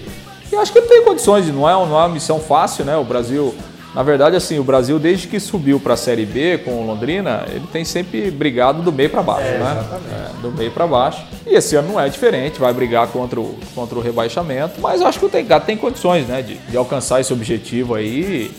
[0.52, 2.96] e acho que ele tem condições, não é, não é uma missão fácil, né?
[2.96, 3.54] O Brasil,
[3.94, 7.44] na verdade, assim, o Brasil desde que subiu para a Série B com o Londrina,
[7.48, 9.84] ele tem sempre brigado do meio para baixo, né?
[10.12, 11.24] É, do meio para baixo.
[11.46, 15.18] E esse ano não é diferente, vai brigar contra o, contra o rebaixamento, mas acho
[15.18, 16.42] que o Tencate tem condições, né?
[16.42, 18.50] De, de alcançar esse objetivo aí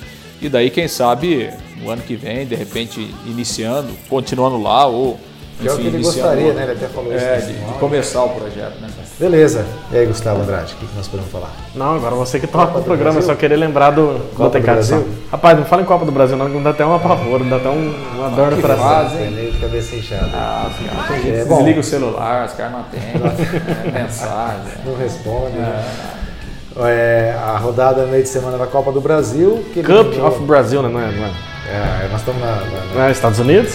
[0.41, 1.49] e daí, quem sabe,
[1.81, 5.19] no ano que vem, de repente, iniciando, continuando lá ou
[5.59, 6.63] Que é o que ele gostaria, né?
[6.63, 7.25] Ele até falou isso.
[7.25, 7.79] É, nesse de, de áudio.
[7.79, 8.87] começar o projeto, né?
[9.19, 9.65] Beleza.
[9.91, 11.51] E aí, Gustavo Andrade, o que nós podemos falar?
[11.75, 13.33] Não, agora você que toca Copa o programa, eu Brasil?
[13.33, 14.63] só queria lembrar do, Copa do.
[14.63, 15.05] Brasil?
[15.29, 17.49] Rapaz, não fala em Copa do Brasil não, que me dá até um apavoro, me
[17.49, 19.19] dá até um, uma dor no coração.
[19.19, 19.51] hein?
[19.51, 20.29] De cabeça inchada.
[20.33, 20.69] Ah,
[21.25, 21.57] É, bom.
[21.57, 23.21] Desliga o celular, os caras não atendem,
[23.93, 24.71] é, mensagem.
[24.85, 25.57] Não responde.
[25.57, 25.85] né?
[26.77, 29.65] É, a rodada meio de semana da Copa do Brasil.
[29.73, 30.87] Que Cup eliminou- of Brasil, né?
[30.87, 31.31] Não é, não é,
[31.71, 33.73] É, nós estamos na, na- na- não é Estados Unidos?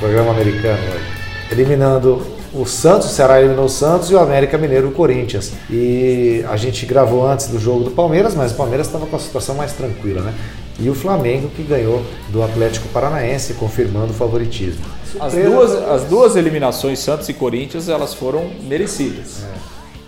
[0.00, 1.04] programa americano hoje.
[1.52, 5.52] Eliminando o Santos, o Ceará eliminou o Santos e o América Mineiro o Corinthians.
[5.70, 9.18] E a gente gravou antes do jogo do Palmeiras, mas o Palmeiras estava com a
[9.18, 10.34] situação mais tranquila, né?
[10.80, 14.84] E o Flamengo que ganhou do Atlético Paranaense, confirmando o favoritismo.
[15.18, 19.42] As duas, as duas eliminações, Santos e Corinthians, elas foram merecidas.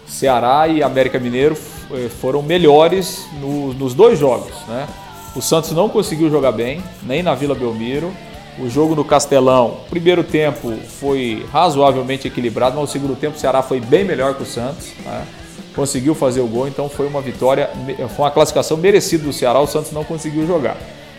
[0.07, 1.57] Ceará e América Mineiro
[1.93, 4.53] eh, foram melhores no- nos dois jogos.
[4.69, 4.87] Né?
[5.35, 8.13] O Santos não conseguiu jogar bem, nem na Vila Belmiro.
[8.59, 13.63] O jogo no Castelão, primeiro tempo foi razoavelmente equilibrado, mas no segundo tempo o Ceará
[13.63, 14.89] foi bem melhor que o Santos.
[15.05, 15.27] né?
[15.75, 17.71] Conseguiu fazer o gol, então foi uma vitória,
[18.15, 20.77] foi uma classificação merecida do Ceará, o Santos não conseguiu jogar.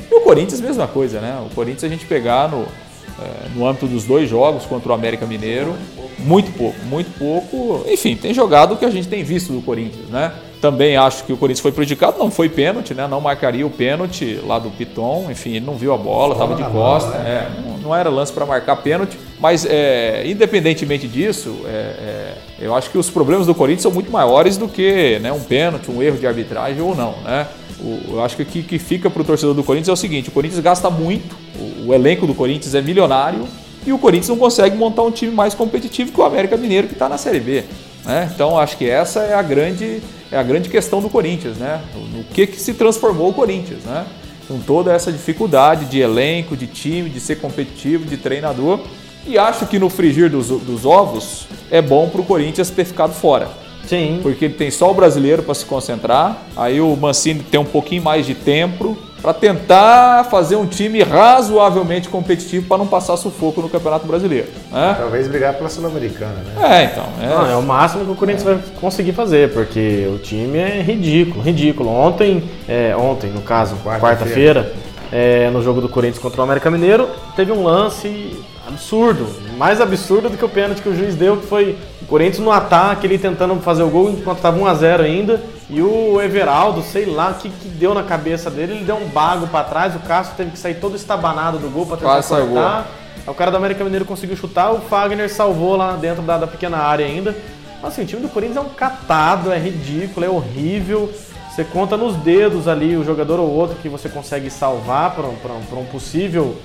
[0.09, 1.41] E o Corinthians, mesma coisa, né?
[1.49, 5.25] O Corinthians a gente pegar no, eh, no âmbito dos dois jogos contra o América
[5.25, 5.73] Mineiro,
[6.19, 7.85] muito pouco, muito pouco.
[7.89, 10.33] Enfim, tem jogado o que a gente tem visto do Corinthians, né?
[10.61, 13.07] Também acho que o Corinthians foi prejudicado, não foi pênalti, né?
[13.07, 16.63] Não marcaria o pênalti lá do Piton, enfim, ele não viu a bola, estava de
[16.63, 21.69] costa, mão, é, não- não era lance para marcar pênalti, mas é, independentemente disso, é,
[21.69, 25.39] é, eu acho que os problemas do Corinthians são muito maiores do que né, um
[25.39, 27.47] pênalti, um erro de arbitragem ou não, né?
[27.83, 29.95] O- eu acho que o que, que fica para o torcedor do Corinthians é o
[29.95, 33.47] seguinte: o Corinthians gasta muito, o, o elenco do Corinthians é milionário
[33.83, 36.93] e o Corinthians não consegue montar um time mais competitivo que o América Mineiro que
[36.93, 37.63] está na Série B.
[38.05, 38.29] né?
[38.33, 41.81] Então acho que essa é a grande, é a grande questão do Corinthians, né?
[41.93, 44.05] No, no que, que se transformou o Corinthians, né?
[44.47, 48.79] Com toda essa dificuldade de elenco, de time, de ser competitivo, de treinador.
[49.25, 53.13] E acho que no frigir dos, dos ovos é bom para o Corinthians ter ficado
[53.13, 53.49] fora
[53.87, 54.19] Sim.
[54.21, 56.45] porque ele tem só o brasileiro para se concentrar.
[56.55, 62.09] Aí o Mancini tem um pouquinho mais de tempo para tentar fazer um time razoavelmente
[62.09, 64.47] competitivo para não passar sufoco no Campeonato Brasileiro.
[64.71, 64.95] Né?
[64.97, 66.81] Talvez brigar pela Sul-Americana, né?
[66.81, 67.05] É, então.
[67.21, 67.27] é.
[67.27, 71.41] Não, é o máximo que o Corinthians vai conseguir fazer, porque o time é ridículo,
[71.43, 71.89] ridículo.
[71.89, 73.99] Ontem, é, ontem no caso, Quarta-feira.
[73.99, 74.73] quarta-feira,
[75.11, 78.39] é, no jogo do Corinthians contra o América Mineiro, teve um lance
[78.71, 82.39] absurdo, mais absurdo do que o pênalti que o juiz deu, que foi o Corinthians
[82.39, 87.05] no ataque, ele tentando fazer o gol enquanto estava 1x0 ainda, e o Everaldo, sei
[87.05, 89.99] lá o que, que deu na cabeça dele, ele deu um bago para trás, o
[89.99, 92.87] Cássio teve que sair todo estabanado do gol para tentar Quase cortar.
[93.27, 96.77] O cara do América Mineiro conseguiu chutar, o Fagner salvou lá dentro da, da pequena
[96.77, 97.35] área ainda.
[97.81, 101.11] Mas assim, o time do Corinthians é um catado, é ridículo, é horrível.
[101.49, 105.35] Você conta nos dedos ali o jogador ou outro que você consegue salvar para um,
[105.35, 106.55] um, um possível,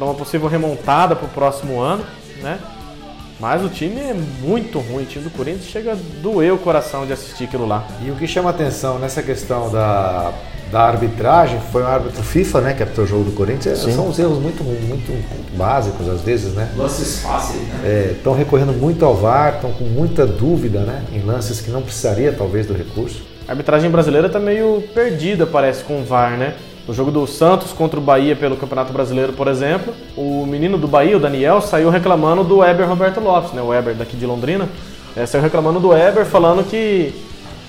[0.00, 2.02] para uma possível remontada para o próximo ano,
[2.42, 2.58] né?
[3.38, 7.06] Mas o time é muito ruim, o time do Corinthians chega a doer o coração
[7.06, 7.86] de assistir aquilo lá.
[8.02, 10.32] E o que chama atenção nessa questão da,
[10.72, 13.78] da arbitragem foi o árbitro FIFA, né, que apitou o jogo do Corinthians.
[13.78, 16.70] São uns erros muito, muito básicos às vezes, né?
[16.76, 18.12] Lances fáceis, né?
[18.12, 22.32] Estão recorrendo muito ao VAR, estão com muita dúvida, né, em lances que não precisaria
[22.32, 23.22] talvez do recurso.
[23.46, 26.54] A arbitragem brasileira tá meio perdida, parece, com o VAR, né?
[26.90, 30.88] No jogo do Santos contra o Bahia pelo Campeonato Brasileiro, por exemplo, o menino do
[30.88, 33.62] Bahia, o Daniel, saiu reclamando do Weber Roberto Lopes, né?
[33.62, 34.68] O Weber daqui de Londrina.
[35.14, 37.14] É, saiu reclamando do Weber, falando que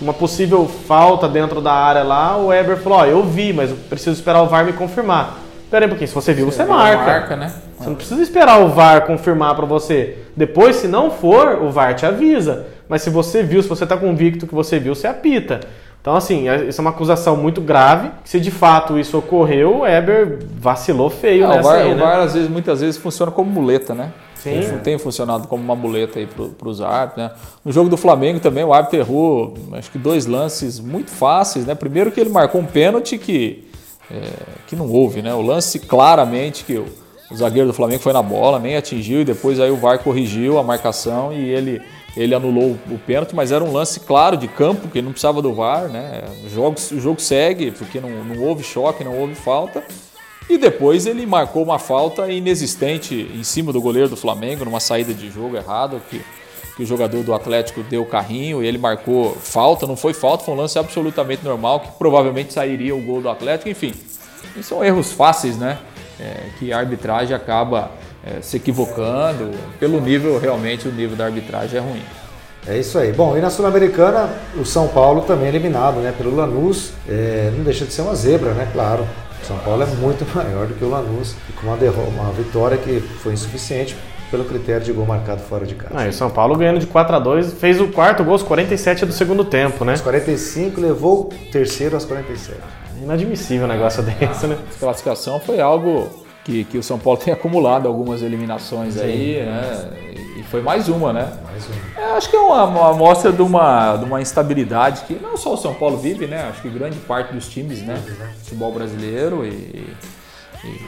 [0.01, 3.77] uma possível falta dentro da área lá, o Weber falou, ó, eu vi, mas eu
[3.87, 5.37] preciso esperar o VAR me confirmar.
[5.69, 7.05] Pera aí um pouquinho, se você viu, você, marca.
[7.05, 7.53] Marca, né?
[7.77, 10.17] Você não precisa esperar o VAR confirmar pra você.
[10.35, 12.65] Depois, se não for, o VAR te avisa.
[12.89, 15.59] Mas se você viu, se você está convicto que você viu, você apita.
[16.01, 18.09] Então, assim, isso é uma acusação muito grave.
[18.25, 21.95] Se de fato isso ocorreu, o Eber vacilou feio Ah, o, nessa VAR, aí, o
[21.95, 22.01] né?
[22.01, 24.11] VAR, às vezes, muitas vezes funciona como muleta, né?
[24.33, 24.59] Sim.
[24.59, 27.31] Tem, tem funcionado como uma muleta aí para os árbitros, né?
[27.63, 31.75] No jogo do Flamengo também o árbitro errou, acho que dois lances muito fáceis, né?
[31.75, 33.69] Primeiro que ele marcou um pênalti que,
[34.09, 34.23] é,
[34.65, 35.31] que não houve, né?
[35.35, 36.87] O lance claramente que o,
[37.29, 40.57] o zagueiro do Flamengo foi na bola, nem atingiu e depois aí o VAR corrigiu
[40.57, 41.79] a marcação e ele
[42.15, 45.53] ele anulou o pênalti, mas era um lance claro de campo, que não precisava do
[45.53, 46.23] VAR, né?
[46.45, 49.83] O jogo, o jogo segue, porque não, não houve choque, não houve falta.
[50.49, 55.13] E depois ele marcou uma falta inexistente em cima do goleiro do Flamengo, numa saída
[55.13, 56.21] de jogo errado, que,
[56.75, 60.53] que o jogador do Atlético deu carrinho e ele marcou falta, não foi falta, foi
[60.53, 63.93] um lance absolutamente normal, que provavelmente sairia o gol do Atlético, enfim.
[64.61, 65.79] São erros fáceis, né?
[66.19, 67.89] É, que a arbitragem acaba
[68.25, 69.51] é, se equivocando.
[69.79, 72.03] Pelo nível, realmente, o nível da arbitragem é ruim.
[72.67, 73.11] É isso aí.
[73.11, 76.93] Bom, e na Sul-Americana, o São Paulo também eliminado né, pelo Lanús.
[77.07, 78.67] É, não deixa de ser uma zebra, né?
[78.71, 79.07] Claro.
[79.41, 81.35] O São Paulo é muito maior do que o Lanús.
[81.49, 83.95] E com uma, uma vitória que foi insuficiente
[84.29, 85.93] pelo critério de gol marcado fora de casa.
[85.93, 88.43] Ah, e o São Paulo ganhando de 4 a 2 fez o quarto gol aos
[88.43, 89.91] 47 do segundo tempo, né?
[89.91, 92.57] Aos 45 levou o terceiro aos 47.
[93.01, 94.57] Inadmissível um negócio desse, né?
[94.75, 96.09] A classificação foi algo
[96.43, 99.89] que, que o São Paulo tem acumulado algumas eliminações aí, né?
[100.37, 101.31] E foi mais uma, né?
[101.43, 101.99] Mais um.
[102.01, 105.53] É, acho que é uma, uma amostra de uma, de uma instabilidade que não só
[105.53, 106.47] o São Paulo vive, né?
[106.49, 108.01] Acho que grande parte dos times, né?
[108.39, 109.87] Futebol brasileiro e, e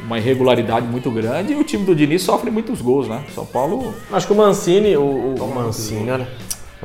[0.03, 1.53] uma irregularidade muito grande.
[1.53, 3.23] E o time do Diniz sofre muitos gols, né?
[3.33, 6.27] São Paulo Acho que o Mancini, o, o, o Mancini, olha.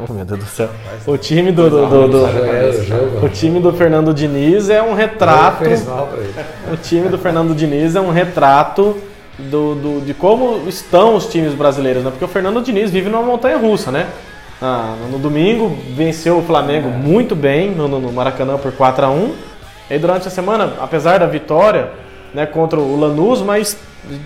[0.09, 0.69] Oh, meu Deus do céu.
[1.07, 2.71] O time do, do, do- do- É,
[3.23, 5.65] o o time do Fernando Diniz é um retrato.
[6.73, 8.97] O time do Fernando Diniz é um retrato
[9.39, 12.11] do, do- de como estão os times brasileiros, né?
[12.11, 14.07] Porque o Fernando Diniz vive numa montanha russa, né?
[14.61, 19.35] Ah, no domingo venceu o Flamengo muito bem no, no- Maracanã por 4 a 1
[19.89, 21.91] E aí, durante a semana, apesar da vitória
[22.35, 23.77] né, contra o Lanús, mas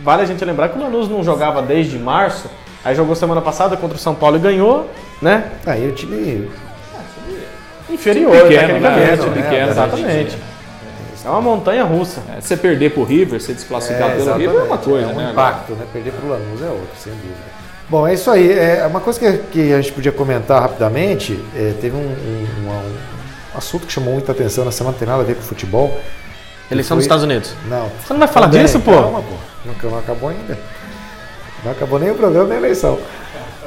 [0.02, 2.48] vale a gente lembrar que o Lanús não jogava desde março.
[2.84, 4.88] Aí jogou semana passada contra o São Paulo e ganhou,
[5.22, 5.44] né?
[5.64, 6.50] Aí o time
[7.88, 9.22] Inferior, pequeno, tecnicamente.
[9.22, 9.26] né?
[9.36, 9.42] né?
[9.42, 10.38] Pequeno, exatamente.
[11.24, 12.20] É uma montanha russa.
[12.36, 15.30] É, você perder pro River, ser desclassificado pelo River é uma coisa, é um né?
[15.30, 15.84] impacto, né?
[15.92, 17.34] Perder pro Lanús é outro, sem dúvida.
[17.88, 18.50] Bom, é isso aí.
[18.52, 21.38] É uma coisa que, que a gente podia comentar rapidamente.
[21.54, 25.20] é, teve um, um- um assunto que chamou muita atenção na semana, não tem nada
[25.22, 25.96] a ver com futebol.
[26.70, 27.54] Eleição Foi- dos Estados Unidos.
[27.68, 27.88] Não.
[28.04, 28.92] Você não vai falar Também, disso, pô?
[28.92, 29.34] Calma, pô.
[29.84, 30.58] Não, não acabou ainda.
[31.64, 32.98] Não acabou nem o programa nem a eleição.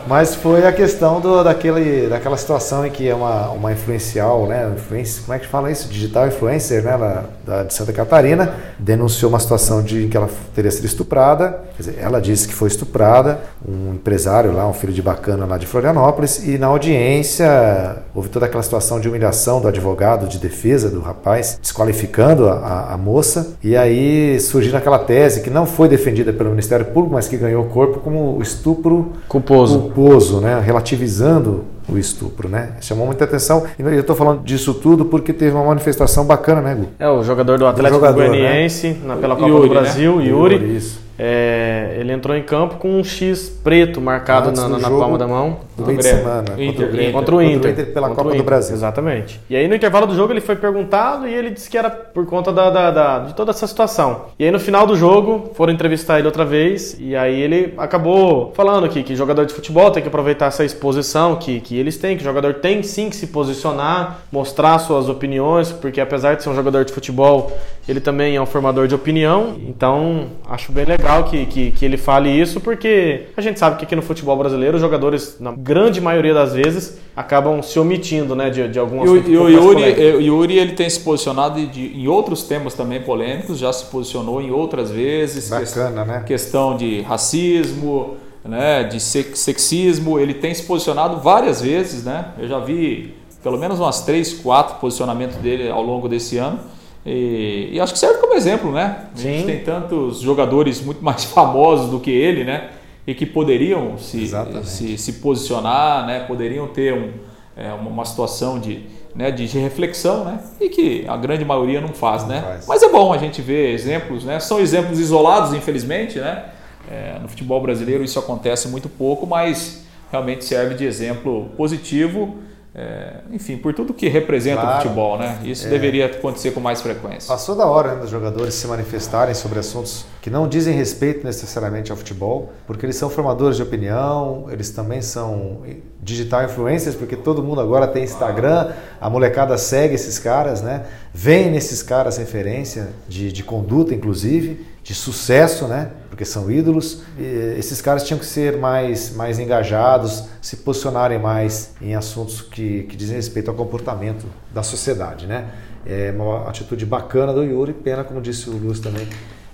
[0.07, 4.71] Mas foi a questão do, daquele, daquela situação em que é uma, uma influencial, né?
[4.75, 5.87] Influenci, como é que fala isso?
[5.87, 6.95] Digital influencer, né?
[6.95, 11.59] Lá, da, de Santa Catarina, denunciou uma situação de em que ela teria sido estuprada.
[11.75, 13.39] Quer dizer, ela disse que foi estuprada.
[13.67, 16.45] Um empresário lá, um filho de bacana lá de Florianópolis.
[16.47, 21.57] E na audiência houve toda aquela situação de humilhação do advogado de defesa do rapaz,
[21.61, 23.55] desqualificando a, a, a moça.
[23.63, 27.65] E aí surgiu aquela tese que não foi defendida pelo Ministério Público, mas que ganhou
[27.65, 29.91] corpo como estupro Culposo.
[29.99, 30.59] Culposo, né?
[30.63, 32.71] relativizando o estupro, né?
[32.81, 33.63] Chamou muita atenção.
[33.79, 36.87] E eu estou falando disso tudo porque teve uma manifestação bacana, né, Gu?
[36.99, 38.27] É o jogador do Atlético jogador, né?
[38.29, 39.81] Goianiense na pela Copa Yuri, do né?
[39.81, 40.55] Brasil, Yuri.
[40.55, 41.05] Yuri, isso.
[41.17, 45.17] É, ele entrou em campo com um X preto marcado Antes na, na- na palma
[45.17, 45.57] da mão.
[45.77, 46.45] Do meio de semana.
[46.57, 47.13] Inter, contra o Grêmio.
[47.13, 47.93] Contra o Inter.
[47.93, 48.75] pela Contra Copa o do Inter, Brasil.
[48.75, 49.39] Exatamente.
[49.49, 52.25] E aí no intervalo do jogo ele foi perguntado e ele disse que era por
[52.25, 54.25] conta da, da- da- de toda essa situação.
[54.39, 58.51] E aí no final do jogo foram entrevistar ele outra vez e aí ele acabou
[58.55, 62.15] falando que, que jogador de futebol tem que aproveitar essa exposição que, que eles têm,
[62.15, 66.49] que o jogador tem sim que se posicionar, mostrar suas opiniões, porque apesar de ser
[66.49, 67.51] um jogador de futebol,
[67.87, 69.55] ele também é um formador de opinião.
[69.67, 73.85] Então acho bem legal que, que, que ele fale isso, porque a gente sabe que
[73.85, 78.49] aqui no futebol brasileiro os jogadores, na grande maioria das vezes, acabam se omitindo né,
[78.51, 80.87] de, de algum E o, assunto e um o Yuri, eh, o Yuri ele tem
[80.89, 85.49] se posicionado de- de- em outros temas também polêmicos, já se posicionou em outras vezes.
[85.49, 86.23] Bacana, né?
[86.25, 92.25] Questão de racismo, né, de sex- sexismo, ele tem se posicionado várias vezes, né?
[92.37, 96.59] Eu já vi pelo menos umas três, quatro posicionamentos dele ao longo desse ano.
[97.05, 99.05] E, e acho que serve como exemplo, né?
[99.15, 99.45] A gente Sim.
[99.45, 102.69] tem tantos jogadores muito mais famosos do que ele, né?
[103.07, 104.31] E que poderiam se,
[104.63, 106.21] se, se posicionar, né?
[106.21, 107.11] Poderiam ter um,
[107.55, 110.39] é, uma, uma situação de, né, de, de reflexão, né?
[110.59, 112.41] E que a grande maioria não faz, Não né?
[112.41, 112.67] faz.
[112.67, 114.39] Mas é bom a gente ver exemplos, né?
[114.39, 116.45] São exemplos isolados, infelizmente, né?
[116.89, 122.35] É, no futebol brasileiro isso acontece muito pouco, mas realmente serve de exemplo positivo
[122.77, 124.77] é, enfim, por tudo que representa Claro.
[124.79, 125.39] o futebol, né?
[125.45, 127.29] Isso deveria acontecer com mais frequência.
[127.29, 131.89] Passou da hora né, dos jogadores se manifestarem sobre assuntos que não dizem respeito necessariamente
[131.89, 135.61] ao futebol, porque eles são formadores de opinião, eles também são
[136.01, 140.83] digital influencers, porque todo mundo agora tem Instagram, a molecada segue esses caras, né?
[141.13, 145.91] Vem nesses caras referência de, de conduta, inclusive, de sucesso, né?
[146.15, 147.01] Porque são ídolos.
[147.19, 152.83] E esses caras tinham que ser mais, mais engajados, se posicionarem mais em assuntos que,
[152.83, 155.49] que dizem respeito ao comportamento da sociedade, né?
[155.85, 159.05] É uma atitude bacana do Yuri, pena, como disse o Lúcio também,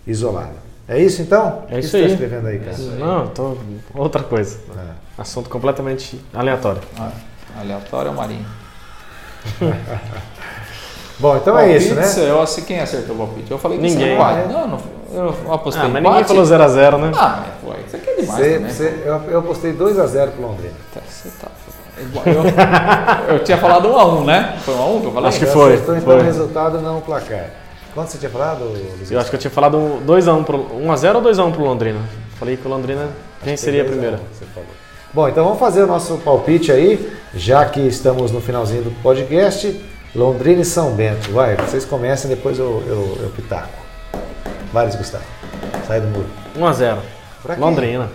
[0.06, 0.54] isolada.
[0.88, 1.64] É isso então?
[1.68, 2.04] É o que isso você aí.
[2.04, 2.78] está escrevendo aí, cara?
[2.78, 3.58] Não, tô.
[3.96, 4.60] Outra coisa.
[4.78, 5.22] É.
[5.22, 6.82] Assunto completamente aleatório.
[6.96, 7.12] Ah,
[7.60, 8.46] aleatório é o Marinho.
[11.18, 12.06] Bom, então é isso, né?
[12.18, 13.50] Eu sei quem acertou o palpite.
[13.50, 14.10] Eu falei que Ninguém.
[14.10, 14.48] você quatro.
[14.48, 17.12] Não, não, eu apostei Ah, mas ninguém falou 0x0, né?
[17.16, 17.44] Ah,
[17.86, 18.74] isso aqui é demais Você- também.
[18.74, 20.74] você- eu, eu apostei 2x0 pro Londrina.
[20.94, 21.48] Tá, Você tá...
[23.28, 24.58] Eu, eu tinha falado 1 a 1 né?
[24.66, 25.30] Foi 1 a 1 que eu falei?
[25.30, 26.26] Acho que Você foi, acertou, então o foi.
[26.26, 27.46] resultado, não o placar.
[27.94, 29.12] Quanto você tinha falado, Luiz?
[29.12, 30.58] Eu acho que eu tinha falado 2x1 pro.
[30.80, 32.00] 1x0 ou 2x1 pro Londrina?
[32.40, 33.10] Falei que o Londrina
[33.44, 34.20] venceria a primeira.
[34.34, 34.70] Você falou.
[35.14, 39.80] Bom, então vamos fazer o nosso palpite aí, já que estamos no finalzinho do podcast.
[40.16, 41.32] Londrina e São Bento.
[41.32, 43.70] Vai, vocês comecem, depois eu, eu, eu pitaco.
[44.72, 45.24] Vai, Luiz Gustavo.
[45.88, 46.28] Sai do muro.
[46.58, 46.98] 1x0.
[47.44, 47.64] Pra quem?
[47.64, 48.10] Londrina.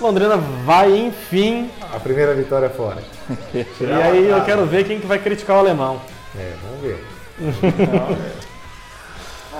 [0.00, 1.70] Londrina vai, enfim.
[1.94, 2.98] A primeira vitória fora.
[3.54, 3.66] E
[4.02, 6.00] aí eu quero ver quem que vai criticar o alemão.
[6.38, 7.04] É, vamos ver.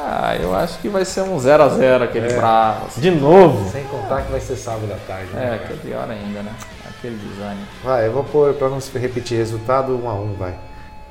[0.00, 2.86] Ah, eu acho que vai ser um 0 a 0 aquele bravo.
[3.00, 3.68] De novo.
[3.70, 5.26] Sem contar que vai ser sábado à tarde.
[5.32, 5.56] né?
[5.60, 6.52] É, que é pior ainda, né?
[6.88, 7.66] Aquele desânimo.
[7.82, 10.54] Vai, eu vou pôr, pra não se repetir resultado, 1 a 1 vai.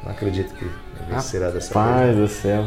[0.03, 0.71] Não acredito que
[1.09, 2.15] vencerá dessa Pai vez.
[2.17, 2.65] do céu.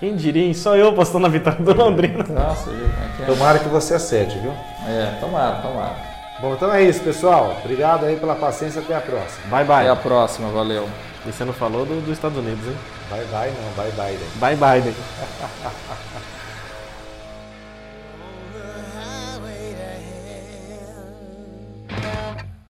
[0.00, 0.54] Quem diria, hein?
[0.54, 2.24] Só eu postando a vitória do Londrina.
[2.28, 3.26] Nossa, viu é que é?
[3.26, 4.52] Tomara que você acerte, viu?
[4.86, 5.96] É, tomara, tomara.
[6.40, 7.56] Bom, então é isso, pessoal.
[7.64, 8.80] Obrigado aí pela paciência.
[8.80, 9.46] Até a próxima.
[9.50, 9.88] Bye, Até bye.
[9.88, 10.88] a próxima, valeu.
[11.26, 12.76] E você não falou do- dos Estados Unidos, hein?
[13.10, 13.72] Bye, bye, não.
[13.84, 14.12] Bye, bye.
[14.12, 14.26] né?
[14.36, 14.94] Bye, bye.